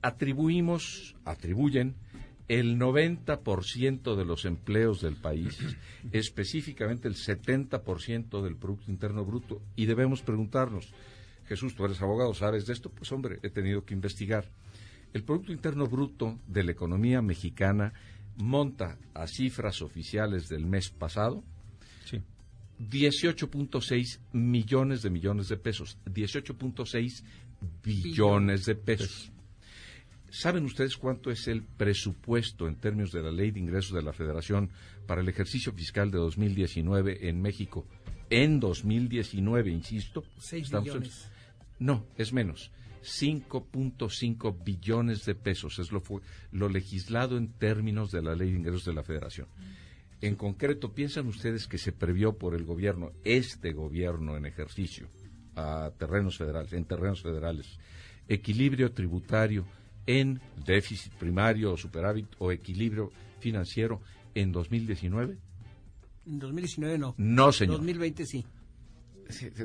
[0.00, 1.96] atribuimos, atribuyen
[2.48, 5.58] el 90% de los empleos del país,
[6.12, 9.60] específicamente el 70% del Producto Interno Bruto.
[9.74, 10.94] Y debemos preguntarnos,
[11.44, 12.88] Jesús, tú eres abogado, ¿sabes de esto?
[12.88, 14.48] Pues hombre, he tenido que investigar.
[15.12, 17.92] El Producto Interno Bruto de la economía mexicana
[18.36, 21.42] monta a cifras oficiales del mes pasado
[22.78, 27.22] 18.6 millones de millones de pesos, 18.6
[27.82, 29.32] billones de pesos.
[30.28, 34.12] ¿Saben ustedes cuánto es el presupuesto en términos de la Ley de Ingresos de la
[34.12, 34.70] Federación
[35.06, 37.86] para el ejercicio fiscal de 2019 en México?
[38.28, 40.24] En 2019, insisto.
[40.38, 41.30] 6 billones.
[41.78, 42.70] No, es menos.
[43.06, 46.02] 5.5 billones de pesos es lo,
[46.50, 49.46] lo legislado en términos de la Ley de Ingresos de la Federación.
[50.20, 55.08] En concreto, ¿piensan ustedes que se previó por el gobierno, este gobierno en ejercicio,
[55.54, 57.78] a terrenos federales, en terrenos federales,
[58.28, 59.64] equilibrio tributario
[60.06, 64.00] en déficit primario o superávit o equilibrio financiero
[64.34, 65.38] en 2019?
[66.26, 67.14] En 2019 no.
[67.18, 67.76] No, señor.
[67.76, 68.44] En 2020 sí.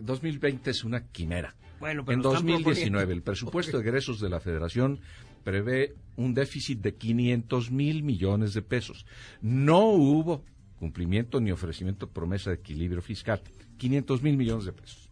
[0.01, 1.55] 2020 es una quimera.
[1.81, 4.99] Bueno, pero en 2019 el presupuesto de egresos de la Federación
[5.43, 9.05] prevé un déficit de 500 mil millones de pesos.
[9.41, 10.45] No hubo
[10.79, 13.41] cumplimiento ni ofrecimiento de promesa de equilibrio fiscal.
[13.77, 15.09] 500 mil millones de pesos.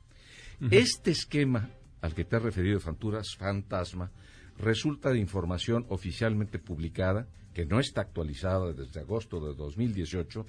[0.70, 1.70] Este esquema
[2.02, 4.12] al que te he referido, Fanturas Fantasma,
[4.58, 10.46] resulta de información oficialmente publicada, que no está actualizada desde agosto de 2018,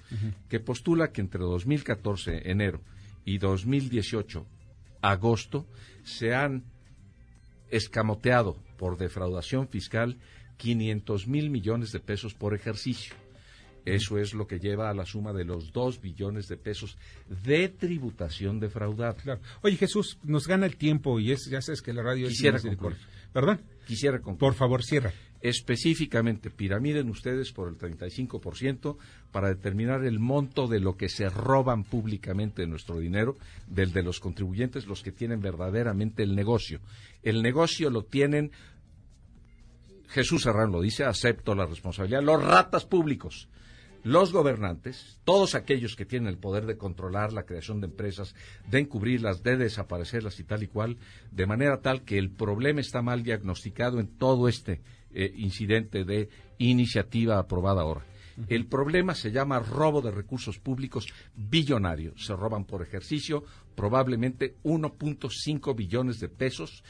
[0.49, 2.83] que postula que entre 2014, enero,
[3.25, 4.47] y 2018,
[5.03, 5.67] agosto,
[6.05, 6.65] se han
[7.71, 10.19] escamoteado por defraudación fiscal
[10.57, 13.15] 500 mil millones de pesos por ejercicio.
[13.85, 16.99] Eso es lo que lleva a la suma de los 2 billones de pesos
[17.45, 19.15] de tributación defraudada.
[19.15, 19.41] Claro.
[19.63, 22.65] Oye, Jesús, nos gana el tiempo y es, ya sabes que la radio Quisiera es...
[22.65, 22.99] concluir.
[23.33, 23.63] ¿Perdón?
[23.87, 24.39] Quisiera concluir.
[24.39, 25.13] Por favor, cierra.
[25.41, 28.97] Específicamente, piramiden ustedes por el 35%
[29.33, 33.37] para determinar el monto de lo que se roban públicamente de nuestro dinero,
[33.67, 36.81] del de los contribuyentes, los que tienen verdaderamente el negocio.
[37.23, 38.51] El negocio lo tienen,
[40.09, 43.49] Jesús Serrano lo dice, acepto la responsabilidad, los ratas públicos
[44.03, 48.35] los gobernantes, todos aquellos que tienen el poder de controlar la creación de empresas,
[48.71, 50.97] de encubrirlas, de desaparecerlas y tal y cual,
[51.31, 54.81] de manera tal que el problema está mal diagnosticado en todo este
[55.15, 58.05] eh, incidente de iniciativa aprobada ahora.
[58.49, 62.15] El problema se llama robo de recursos públicos billonario.
[62.17, 63.45] Se roban por ejercicio
[63.75, 66.83] probablemente 1.5 billones de pesos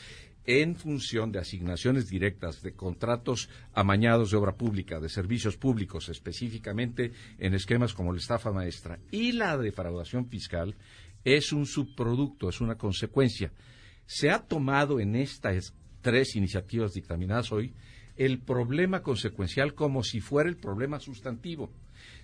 [0.46, 7.12] en función de asignaciones directas de contratos amañados de obra pública, de servicios públicos, específicamente
[7.38, 8.98] en esquemas como la estafa maestra.
[9.10, 10.74] Y la defraudación fiscal
[11.24, 13.52] es un subproducto, es una consecuencia.
[14.06, 17.74] Se ha tomado en estas tres iniciativas dictaminadas hoy
[18.20, 21.70] el problema consecuencial como si fuera el problema sustantivo.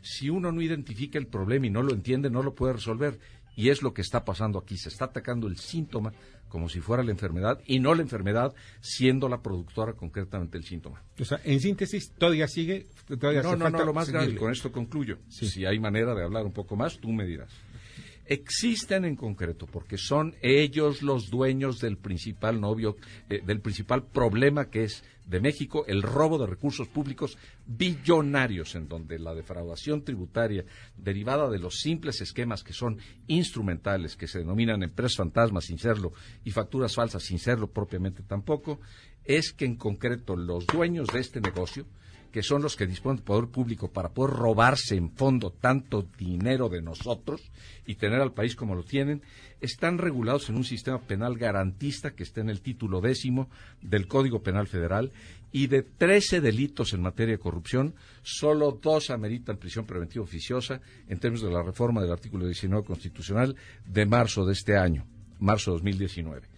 [0.02, 3.18] Si uno no identifica el problema y no lo entiende, no lo puede resolver.
[3.56, 4.76] Y es lo que está pasando aquí.
[4.76, 6.12] Se está atacando el síntoma
[6.50, 11.02] como si fuera la enfermedad y no la enfermedad siendo la productora concretamente el síntoma.
[11.18, 12.88] O sea, en síntesis, todavía sigue,
[13.18, 15.16] todavía no, no, falta no, lo más grave, con esto concluyo.
[15.30, 17.50] Si hay manera de hablar un poco más, tú me dirás.
[18.28, 22.96] Existen en concreto porque son ellos los dueños del principal novio,
[23.28, 28.88] eh, del principal problema que es de México, el robo de recursos públicos billonarios, en
[28.88, 30.64] donde la defraudación tributaria
[30.96, 36.12] derivada de los simples esquemas que son instrumentales, que se denominan empresas fantasmas sin serlo
[36.44, 38.80] y facturas falsas sin serlo propiamente tampoco,
[39.24, 41.86] es que en concreto los dueños de este negocio,
[42.36, 46.68] que son los que disponen de poder público para poder robarse en fondo tanto dinero
[46.68, 47.40] de nosotros
[47.86, 49.22] y tener al país como lo tienen,
[49.62, 53.48] están regulados en un sistema penal garantista que está en el título décimo
[53.80, 55.12] del Código Penal Federal
[55.50, 61.18] y de 13 delitos en materia de corrupción, solo dos ameritan prisión preventiva oficiosa en
[61.18, 63.56] términos de la reforma del artículo 19 constitucional
[63.86, 65.06] de marzo de este año,
[65.40, 66.48] marzo de 2019.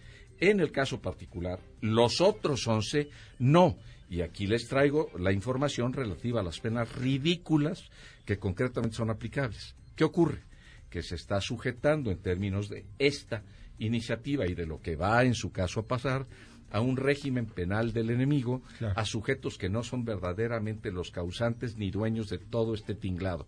[0.41, 3.09] En el caso particular, los otros 11
[3.39, 3.77] no.
[4.09, 7.89] Y aquí les traigo la información relativa a las penas ridículas
[8.25, 9.75] que concretamente son aplicables.
[9.95, 10.43] ¿Qué ocurre?
[10.89, 13.43] Que se está sujetando en términos de esta
[13.77, 16.25] iniciativa y de lo que va en su caso a pasar
[16.71, 18.61] a un régimen penal del enemigo,
[18.95, 23.47] a sujetos que no son verdaderamente los causantes ni dueños de todo este tinglado.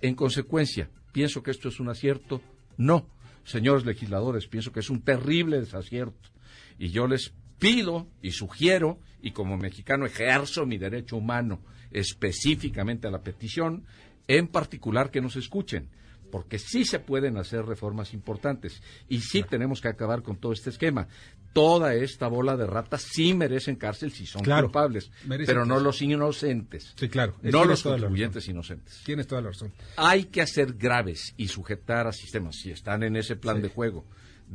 [0.00, 2.40] En consecuencia, pienso que esto es un acierto.
[2.76, 3.06] No,
[3.44, 6.30] señores legisladores, pienso que es un terrible desacierto.
[6.78, 11.60] Y yo les pido y sugiero, y como mexicano ejerzo mi derecho humano
[11.90, 13.84] específicamente a la petición,
[14.28, 15.88] en particular que nos escuchen,
[16.30, 20.70] porque sí se pueden hacer reformas importantes y sí tenemos que acabar con todo este
[20.70, 21.06] esquema.
[21.52, 25.10] toda esta bola de ratas sí merecen cárcel si son culpables,
[25.44, 26.94] pero no los inocentes.
[26.96, 27.36] Sí, claro.
[27.42, 29.02] No los contribuyentes inocentes.
[29.04, 29.70] Tienes toda la razón.
[29.98, 34.06] Hay que hacer graves y sujetar a sistemas, si están en ese plan de juego,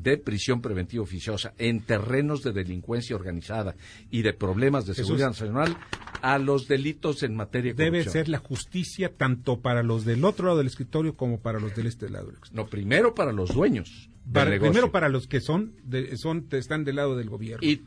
[0.02, 3.76] de prisión preventiva oficiosa en terrenos de delincuencia organizada
[4.10, 5.78] y de problemas de seguridad nacional
[6.22, 10.48] a los delitos en materia de Debe ser la justicia tanto para los del otro
[10.48, 12.32] lado del escritorio como para los del este lado.
[12.52, 15.74] No, primero para los dueños primero para los que son,
[16.16, 17.66] son están del lado del gobierno.
[17.68, 17.78] Y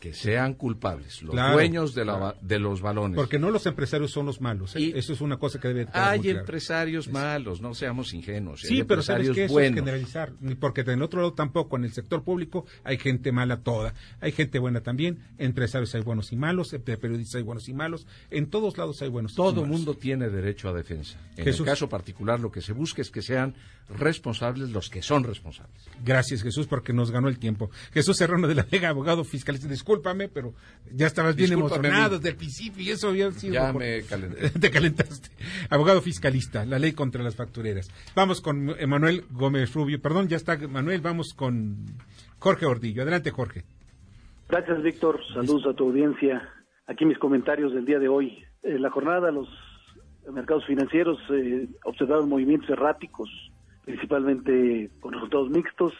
[0.00, 3.16] que sean culpables, los dueños de, la, de los balones.
[3.16, 4.74] Porque no los empresarios son los malos.
[4.76, 4.92] ¿eh?
[4.96, 8.62] Eso es una cosa que debe Hay empresarios malos, no seamos ingenuos.
[8.62, 10.32] Sí, pero sabes que eso es generalizar.
[10.58, 13.94] Porque del otro lado tampoco, en el sector público hay gente mala toda.
[14.20, 15.18] Hay gente buena también.
[15.38, 18.06] Empresarios hay buenos y malos, periodistas hay buenos y malos.
[18.30, 19.34] En todos lados hay buenos.
[19.34, 21.18] Todo mundo tiene derecho a defensa.
[21.36, 23.54] En el caso particular, lo que se busca es que sean
[23.98, 25.82] responsables los que son responsables.
[26.04, 27.70] Gracias, Jesús, porque nos ganó el tiempo.
[27.92, 29.24] Jesús Serrano de la Vega, abogado
[29.68, 30.54] Discúlpame, pero
[30.92, 33.54] ya estabas bien emocionado desde el principio y eso había sido.
[33.54, 34.50] Ya me calenté.
[34.60, 35.28] Te calentaste.
[35.68, 37.90] Abogado fiscalista, la ley contra las factureras.
[38.14, 40.00] Vamos con Emanuel Gómez Rubio.
[40.00, 41.00] Perdón, ya está Manuel.
[41.00, 41.76] Vamos con
[42.38, 43.02] Jorge Ordillo.
[43.02, 43.64] Adelante, Jorge.
[44.48, 45.20] Gracias, Víctor.
[45.32, 46.48] Saludos a tu audiencia.
[46.86, 48.44] Aquí mis comentarios del día de hoy.
[48.62, 49.48] En la jornada, los
[50.30, 53.30] mercados financieros eh, observaron movimientos erráticos
[53.84, 55.92] principalmente con resultados mixtos,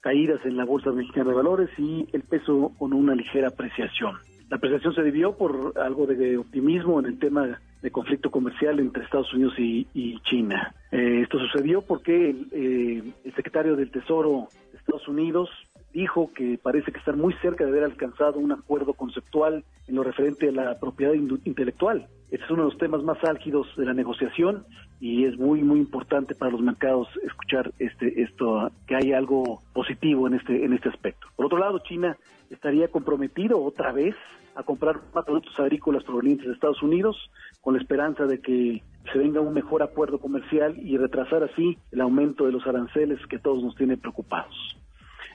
[0.00, 4.16] caídas en la Bolsa Mexicana de Valores y el peso con una ligera apreciación.
[4.48, 9.04] La apreciación se debió por algo de optimismo en el tema de conflicto comercial entre
[9.04, 10.74] Estados Unidos y, China.
[10.90, 15.50] Eh, esto sucedió porque el, eh, el secretario del Tesoro de Estados Unidos
[15.92, 20.02] dijo que parece que están muy cerca de haber alcanzado un acuerdo conceptual en lo
[20.02, 22.06] referente a la propiedad intelectual.
[22.30, 24.64] Este es uno de los temas más álgidos de la negociación
[25.00, 30.26] y es muy muy importante para los mercados escuchar este esto que hay algo positivo
[30.26, 31.26] en este en este aspecto.
[31.36, 32.16] Por otro lado, China
[32.50, 34.14] estaría comprometido otra vez
[34.54, 37.16] a comprar más productos agrícolas provenientes de Estados Unidos
[37.60, 38.82] con la esperanza de que
[39.12, 43.38] se venga un mejor acuerdo comercial y retrasar así el aumento de los aranceles que
[43.38, 44.54] todos nos tiene preocupados.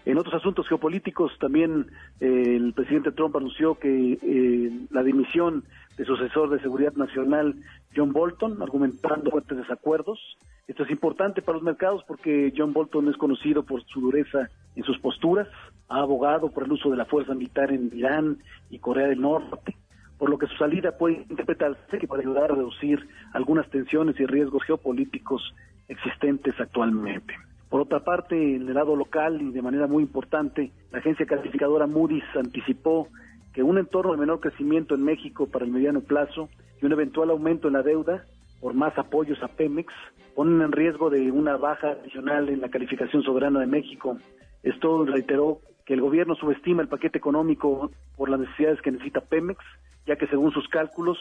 [0.06, 1.88] En otros asuntos geopolíticos, también
[2.20, 5.64] eh, el presidente Trump anunció que eh, la dimisión
[5.98, 7.56] de su asesor de seguridad nacional,
[7.96, 10.20] John Bolton, argumentando fuertes desacuerdos.
[10.68, 14.84] Esto es importante para los mercados porque John Bolton es conocido por su dureza en
[14.84, 15.48] sus posturas,
[15.88, 18.40] ha abogado por el uso de la fuerza militar en Irán
[18.70, 19.78] y Corea del Norte,
[20.18, 24.26] por lo que su salida puede interpretarse que puede ayudar a reducir algunas tensiones y
[24.26, 25.54] riesgos geopolíticos
[25.88, 27.36] existentes actualmente.
[27.74, 31.88] Por otra parte, en el lado local y de manera muy importante, la agencia calificadora
[31.88, 33.08] Moody's anticipó
[33.52, 36.50] que un entorno de menor crecimiento en México para el mediano plazo
[36.80, 38.26] y un eventual aumento en la deuda
[38.62, 39.92] por más apoyos a Pemex
[40.36, 44.20] ponen en riesgo de una baja adicional en la calificación soberana de México.
[44.62, 49.66] Esto reiteró que el gobierno subestima el paquete económico por las necesidades que necesita Pemex,
[50.06, 51.18] ya que según sus cálculos,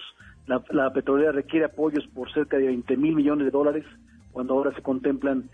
[0.46, 3.86] la, la petrolera requiere apoyos por cerca de 20 mil millones de dólares,
[4.32, 5.44] cuando ahora se contemplan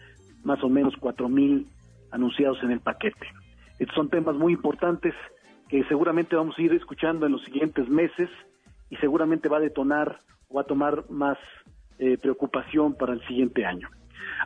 [0.44, 1.66] más o menos cuatro mil
[2.10, 3.26] anunciados en el paquete.
[3.78, 5.14] Estos son temas muy importantes
[5.68, 8.28] que seguramente vamos a ir escuchando en los siguientes meses
[8.90, 11.36] y seguramente va a detonar o a tomar más
[11.98, 13.88] eh, preocupación para el siguiente año.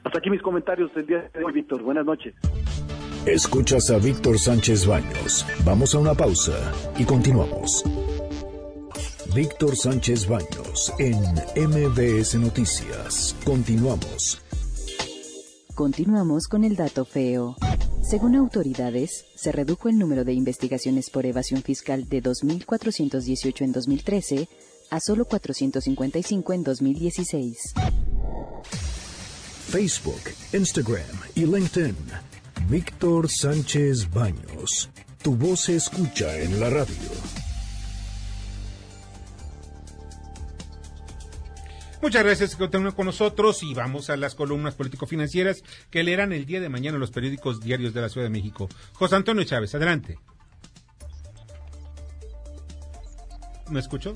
[0.04, 1.82] Hasta aquí mis comentarios del día de hoy, Víctor.
[1.82, 2.34] Buenas noches.
[3.26, 5.46] Escuchas a Víctor Sánchez Baños.
[5.64, 7.84] Vamos a una pausa y continuamos.
[9.34, 11.20] Víctor Sánchez Baños en
[11.68, 13.36] MBS Noticias.
[13.44, 14.41] Continuamos.
[15.82, 17.56] Continuamos con el dato feo.
[18.08, 24.48] Según autoridades, se redujo el número de investigaciones por evasión fiscal de 2.418 en 2013
[24.90, 27.58] a solo 455 en 2016.
[29.70, 30.20] Facebook,
[30.52, 31.96] Instagram y LinkedIn.
[32.68, 34.88] Víctor Sánchez Baños.
[35.20, 37.41] Tu voz se escucha en la radio.
[42.02, 46.46] Muchas gracias por estar con nosotros y vamos a las columnas político-financieras que leerán el
[46.46, 48.68] día de mañana los periódicos diarios de la Ciudad de México.
[48.92, 50.18] José Antonio Chávez, adelante.
[53.70, 54.14] ¿Me escucho?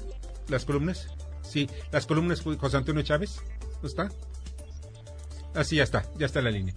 [0.48, 1.06] ¿Las columnas?
[1.42, 3.40] Sí, las columnas José Antonio Chávez.
[3.80, 4.10] ¿No está?
[5.54, 6.74] Así ah, ya está, ya está la línea.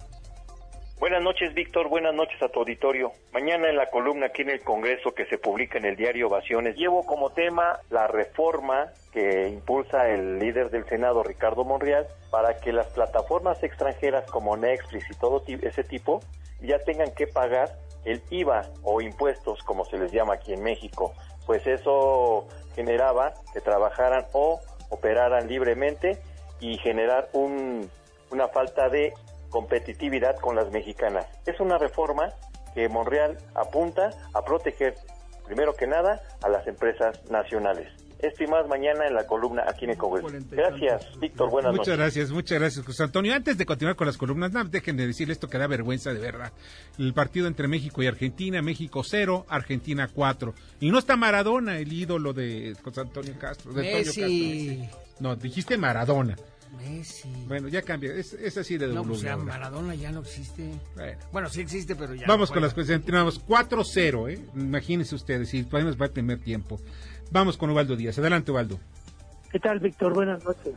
[1.00, 1.88] Buenas noches, Víctor.
[1.88, 3.12] Buenas noches a tu auditorio.
[3.32, 6.76] Mañana en la columna aquí en el Congreso que se publica en el diario Ovaciones,
[6.76, 12.74] llevo como tema la reforma que impulsa el líder del Senado, Ricardo Monreal, para que
[12.74, 16.20] las plataformas extranjeras como Netflix y todo ese tipo
[16.60, 17.70] ya tengan que pagar
[18.04, 21.14] el IVA o impuestos, como se les llama aquí en México.
[21.46, 22.46] Pues eso
[22.76, 26.18] generaba que trabajaran o operaran libremente
[26.60, 27.90] y generar un,
[28.30, 29.14] una falta de
[29.50, 31.26] competitividad con las mexicanas.
[31.46, 32.32] Es una reforma
[32.74, 34.94] que Monreal apunta a proteger,
[35.46, 37.88] primero que nada, a las empresas nacionales.
[38.22, 40.28] Esto y más mañana en la columna aquí en el Congreso.
[40.50, 41.50] Gracias, Víctor.
[41.50, 41.98] Buenas muchas noches.
[41.98, 43.34] gracias, muchas gracias, José Antonio.
[43.34, 46.20] Antes de continuar con las columnas, no, dejen de decirle esto que da vergüenza de
[46.20, 46.52] verdad.
[46.98, 50.54] El partido entre México y Argentina, México 0, Argentina 4.
[50.80, 53.72] Y no está Maradona, el ídolo de José Antonio Castro.
[53.72, 54.78] De Antonio Messi.
[54.82, 55.00] Castro.
[55.20, 56.36] No, dijiste Maradona.
[56.78, 57.28] Messi.
[57.46, 59.44] Bueno, ya cambia, es, es así de No, pues ya ahora.
[59.44, 60.70] Maradona ya no existe.
[60.94, 61.18] Bueno.
[61.32, 62.26] Bueno, sí existe, pero ya.
[62.26, 62.86] Vamos no con las juega.
[62.86, 62.96] cosas.
[63.00, 64.44] Entrenamos 4-0, ¿eh?
[64.54, 66.78] Imagínense ustedes, y todavía nos va el primer tiempo.
[67.30, 68.18] Vamos con Ubaldo Díaz.
[68.18, 68.78] Adelante, Ubaldo.
[69.50, 70.14] ¿Qué tal, Víctor?
[70.14, 70.74] Buenas noches.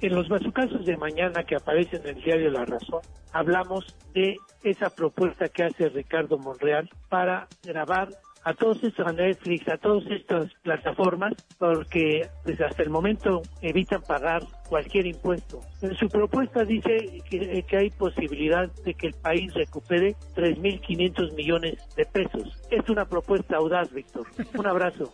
[0.00, 3.00] En los bazucazos de mañana que aparecen en el diario La Razón,
[3.32, 8.10] hablamos de esa propuesta que hace Ricardo Monreal para grabar
[8.46, 14.00] a todos estos, a Netflix, a todas estas plataformas, porque pues, hasta el momento evitan
[14.02, 15.60] pagar cualquier impuesto.
[15.82, 21.74] En su propuesta dice que, que hay posibilidad de que el país recupere 3.500 millones
[21.96, 22.56] de pesos.
[22.70, 24.28] Es una propuesta audaz, Víctor.
[24.56, 25.12] Un abrazo.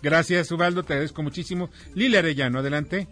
[0.00, 1.70] Gracias, Ubaldo, te agradezco muchísimo.
[1.96, 3.08] Lili Arellano, adelante.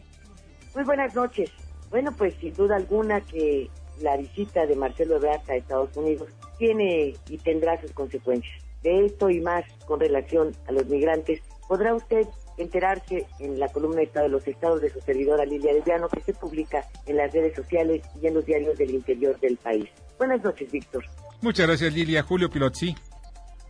[0.72, 1.50] Muy buenas noches.
[1.90, 3.68] Bueno, pues sin duda alguna que
[4.00, 6.28] la visita de Marcelo Ebrard a Estados Unidos
[6.58, 8.63] tiene y tendrá sus consecuencias.
[8.84, 12.28] De esto y más con relación a los migrantes, podrá usted
[12.58, 16.34] enterarse en la columna Estado de los Estados de su servidora Lilia Arellano, que se
[16.34, 19.88] publica en las redes sociales y en los diarios del interior del país.
[20.18, 21.04] Buenas noches, Víctor.
[21.40, 22.22] Muchas gracias, Lilia.
[22.22, 22.94] Julio Pilotzi.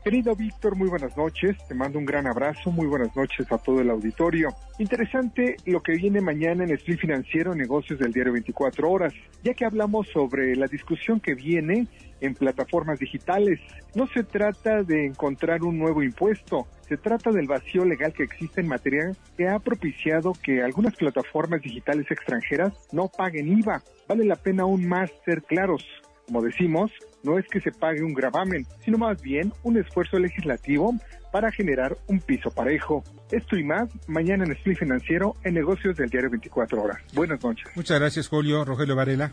[0.05, 1.57] Querido Víctor, muy buenas noches.
[1.67, 2.71] Te mando un gran abrazo.
[2.71, 4.51] Muy buenas noches a todo el auditorio.
[4.79, 9.65] Interesante lo que viene mañana en Split Financiero, negocios del diario 24 horas, ya que
[9.65, 11.87] hablamos sobre la discusión que viene
[12.21, 13.61] en plataformas digitales.
[13.95, 18.61] No se trata de encontrar un nuevo impuesto, se trata del vacío legal que existe
[18.61, 23.83] en materia que ha propiciado que algunas plataformas digitales extranjeras no paguen IVA.
[24.09, 25.85] Vale la pena aún más ser claros.
[26.27, 26.91] Como decimos,
[27.23, 30.95] no es que se pague un gravamen, sino más bien un esfuerzo legislativo
[31.33, 33.03] para generar un piso parejo.
[33.31, 36.99] Esto y más mañana en Split Financiero en negocios del diario 24 horas.
[37.13, 37.67] Buenas noches.
[37.75, 38.65] Muchas gracias, Julio.
[38.65, 39.33] Rogelio Varela.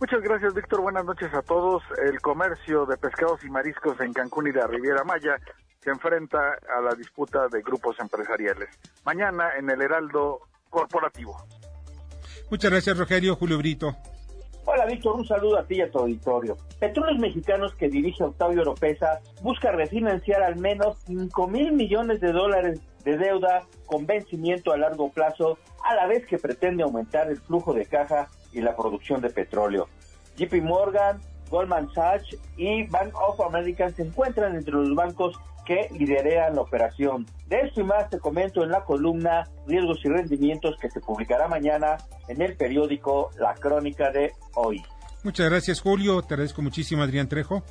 [0.00, 0.80] Muchas gracias, Víctor.
[0.80, 1.82] Buenas noches a todos.
[2.02, 5.36] El comercio de pescados y mariscos en Cancún y la Riviera Maya
[5.78, 6.38] se enfrenta
[6.74, 8.70] a la disputa de grupos empresariales.
[9.04, 10.40] Mañana en el Heraldo
[10.70, 11.36] Corporativo.
[12.50, 13.36] Muchas gracias, Rogelio.
[13.36, 13.94] Julio Brito.
[14.64, 16.56] Hola Víctor, un saludo a ti y a tu auditorio.
[16.78, 22.80] Petróleos Mexicanos que dirige Octavio Oropesa busca refinanciar al menos 5 mil millones de dólares
[23.04, 27.72] de deuda con vencimiento a largo plazo, a la vez que pretende aumentar el flujo
[27.72, 29.88] de caja y la producción de petróleo.
[30.36, 31.20] JP Morgan,
[31.50, 37.26] Goldman Sachs y Bank of America se encuentran entre los bancos que liderean la operación.
[37.46, 41.48] De esto y más te comento en la columna Riesgos y Rendimientos que se publicará
[41.48, 41.98] mañana
[42.28, 44.82] en el periódico La Crónica de Hoy.
[45.22, 46.22] Muchas gracias, Julio.
[46.22, 47.62] Te agradezco muchísimo, Adrián Trejo.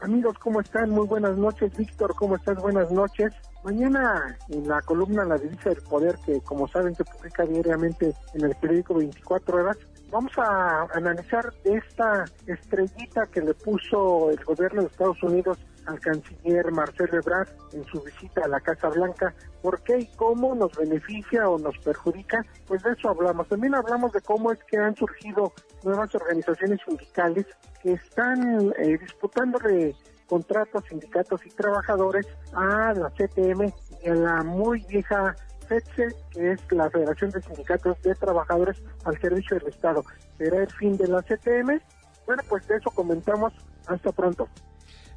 [0.00, 0.90] Amigos, ¿cómo están?
[0.90, 1.74] Muy buenas noches.
[1.76, 2.56] Víctor, ¿cómo estás?
[2.58, 3.32] Buenas noches.
[3.64, 8.44] Mañana en la columna La Divisa del Poder, que como saben se publica diariamente en
[8.44, 9.78] el periódico 24 horas,
[10.10, 16.70] vamos a analizar esta estrellita que le puso el gobierno de Estados Unidos al canciller
[16.72, 19.34] Marcelo Ebrard en su visita a la Casa Blanca.
[19.62, 22.44] ¿Por qué y cómo nos beneficia o nos perjudica?
[22.66, 23.48] Pues de eso hablamos.
[23.48, 25.52] También hablamos de cómo es que han surgido
[25.84, 27.46] nuevas organizaciones sindicales
[27.82, 29.94] que están eh, disputándole
[30.32, 33.70] contratos, sindicatos y trabajadores a la CTM
[34.02, 35.36] y a la muy vieja
[35.68, 40.02] FEDSE, que es la Federación de Sindicatos de Trabajadores al Servicio del Estado.
[40.38, 41.78] ¿Será el fin de la CTM?
[42.24, 43.52] Bueno, pues de eso comentamos.
[43.86, 44.48] Hasta pronto.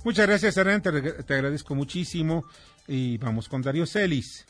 [0.03, 0.81] Muchas gracias, Adrián.
[0.81, 2.43] Te, te agradezco muchísimo.
[2.85, 4.45] Y vamos con Darío Celis.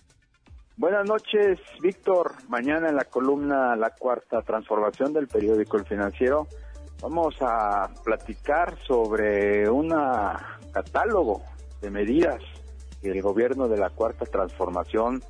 [0.78, 2.32] Buenas noches, Víctor.
[2.50, 6.48] Mañana en la columna La Cuarta Transformación del periódico El Financiero
[7.08, 9.90] vamos a platicar sobre un
[10.74, 11.44] catálogo
[11.80, 12.42] de medidas
[13.00, 15.24] que el gobierno de la Cuarta Transformación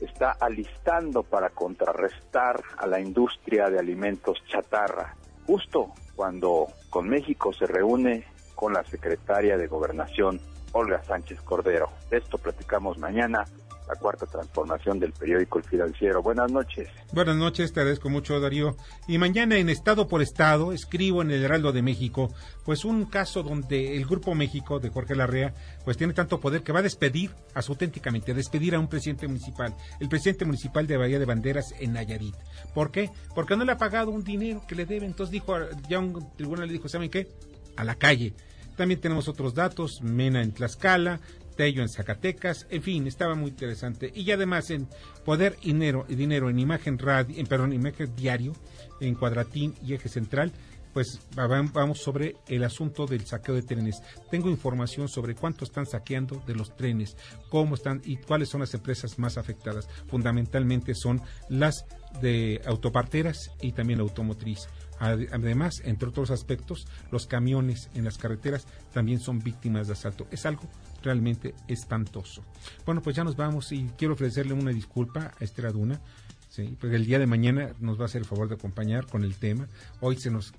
[0.00, 5.16] está alistando para contrarrestar a la industria de alimentos chatarra,
[5.48, 8.24] justo cuando con México se reúne
[8.54, 11.88] con la secretaria de Gobernación, Olga Sánchez Cordero.
[12.08, 13.44] De esto platicamos mañana
[13.88, 16.22] la cuarta transformación del periódico El Financiero.
[16.22, 16.88] Buenas noches.
[17.12, 18.76] Buenas noches, te agradezco mucho, Darío.
[19.06, 22.34] Y mañana en Estado por Estado escribo en el Heraldo de México,
[22.64, 26.72] pues un caso donde el Grupo México de Jorge Larrea, pues tiene tanto poder que
[26.72, 30.96] va a despedir, a su auténticamente, despedir a un presidente municipal, el presidente municipal de
[30.96, 32.34] Bahía de Banderas en Nayarit.
[32.74, 33.10] ¿Por qué?
[33.34, 35.06] Porque no le ha pagado un dinero que le debe.
[35.06, 35.54] Entonces dijo,
[35.88, 37.28] ya un tribunal le dijo, ¿saben qué?
[37.76, 38.34] A la calle.
[38.76, 41.20] También tenemos otros datos, Mena en Tlaxcala,
[41.56, 44.12] Tello en Zacatecas, en fin, estaba muy interesante.
[44.14, 44.88] Y además en
[45.24, 48.52] Poder y Dinero, en imagen radio, en, perdón, imagen diario,
[49.00, 50.52] en Cuadratín y Eje Central,
[50.96, 54.00] pues vamos sobre el asunto del saqueo de trenes.
[54.30, 57.18] Tengo información sobre cuánto están saqueando de los trenes,
[57.50, 59.90] cómo están y cuáles son las empresas más afectadas.
[60.08, 61.84] Fundamentalmente son las
[62.22, 64.68] de autoparteras y también la automotriz.
[64.98, 70.26] Además, entre otros aspectos, los camiones en las carreteras también son víctimas de asalto.
[70.30, 70.62] Es algo
[71.06, 72.42] realmente espantoso.
[72.84, 76.00] Bueno, pues ya nos vamos y quiero ofrecerle una disculpa a Esther Aduna,
[76.50, 76.76] ¿sí?
[76.78, 79.34] porque el día de mañana nos va a hacer el favor de acompañar con el
[79.36, 79.68] tema.
[80.00, 80.52] Hoy se nos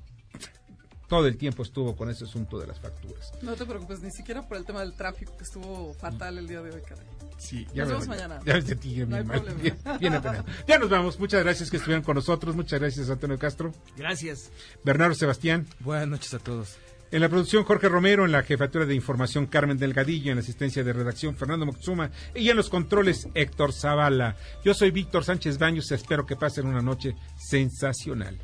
[1.08, 3.32] todo el tiempo estuvo con ese asunto de las facturas.
[3.42, 6.62] No te preocupes, ni siquiera por el tema del tráfico, que estuvo fatal el día
[6.62, 7.06] de hoy, caray.
[7.38, 8.40] Sí, ya nos vemos mañana.
[8.46, 10.22] Ya, de ti, no bien, bien,
[10.68, 11.20] ya nos vamos.
[11.20, 12.56] Muchas gracias que estuvieron con nosotros.
[12.56, 13.72] Muchas gracias, Antonio Castro.
[13.96, 14.52] Gracias.
[14.84, 15.66] Bernardo Sebastián.
[15.80, 16.78] Buenas noches a todos.
[17.10, 20.84] En la producción Jorge Romero, en la jefatura de información Carmen Delgadillo, en la asistencia
[20.84, 24.36] de redacción Fernando Moxuma y en los controles Héctor Zavala.
[24.66, 28.38] Yo soy Víctor Sánchez Baños, espero que pasen una noche sensacional.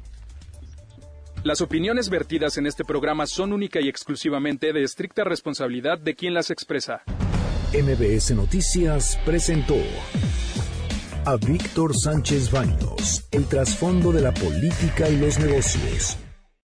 [1.43, 6.33] Las opiniones vertidas en este programa son única y exclusivamente de estricta responsabilidad de quien
[6.33, 7.03] las expresa.
[7.73, 9.75] MBS Noticias presentó
[11.25, 16.17] a Víctor Sánchez Baños, el trasfondo de la política y los negocios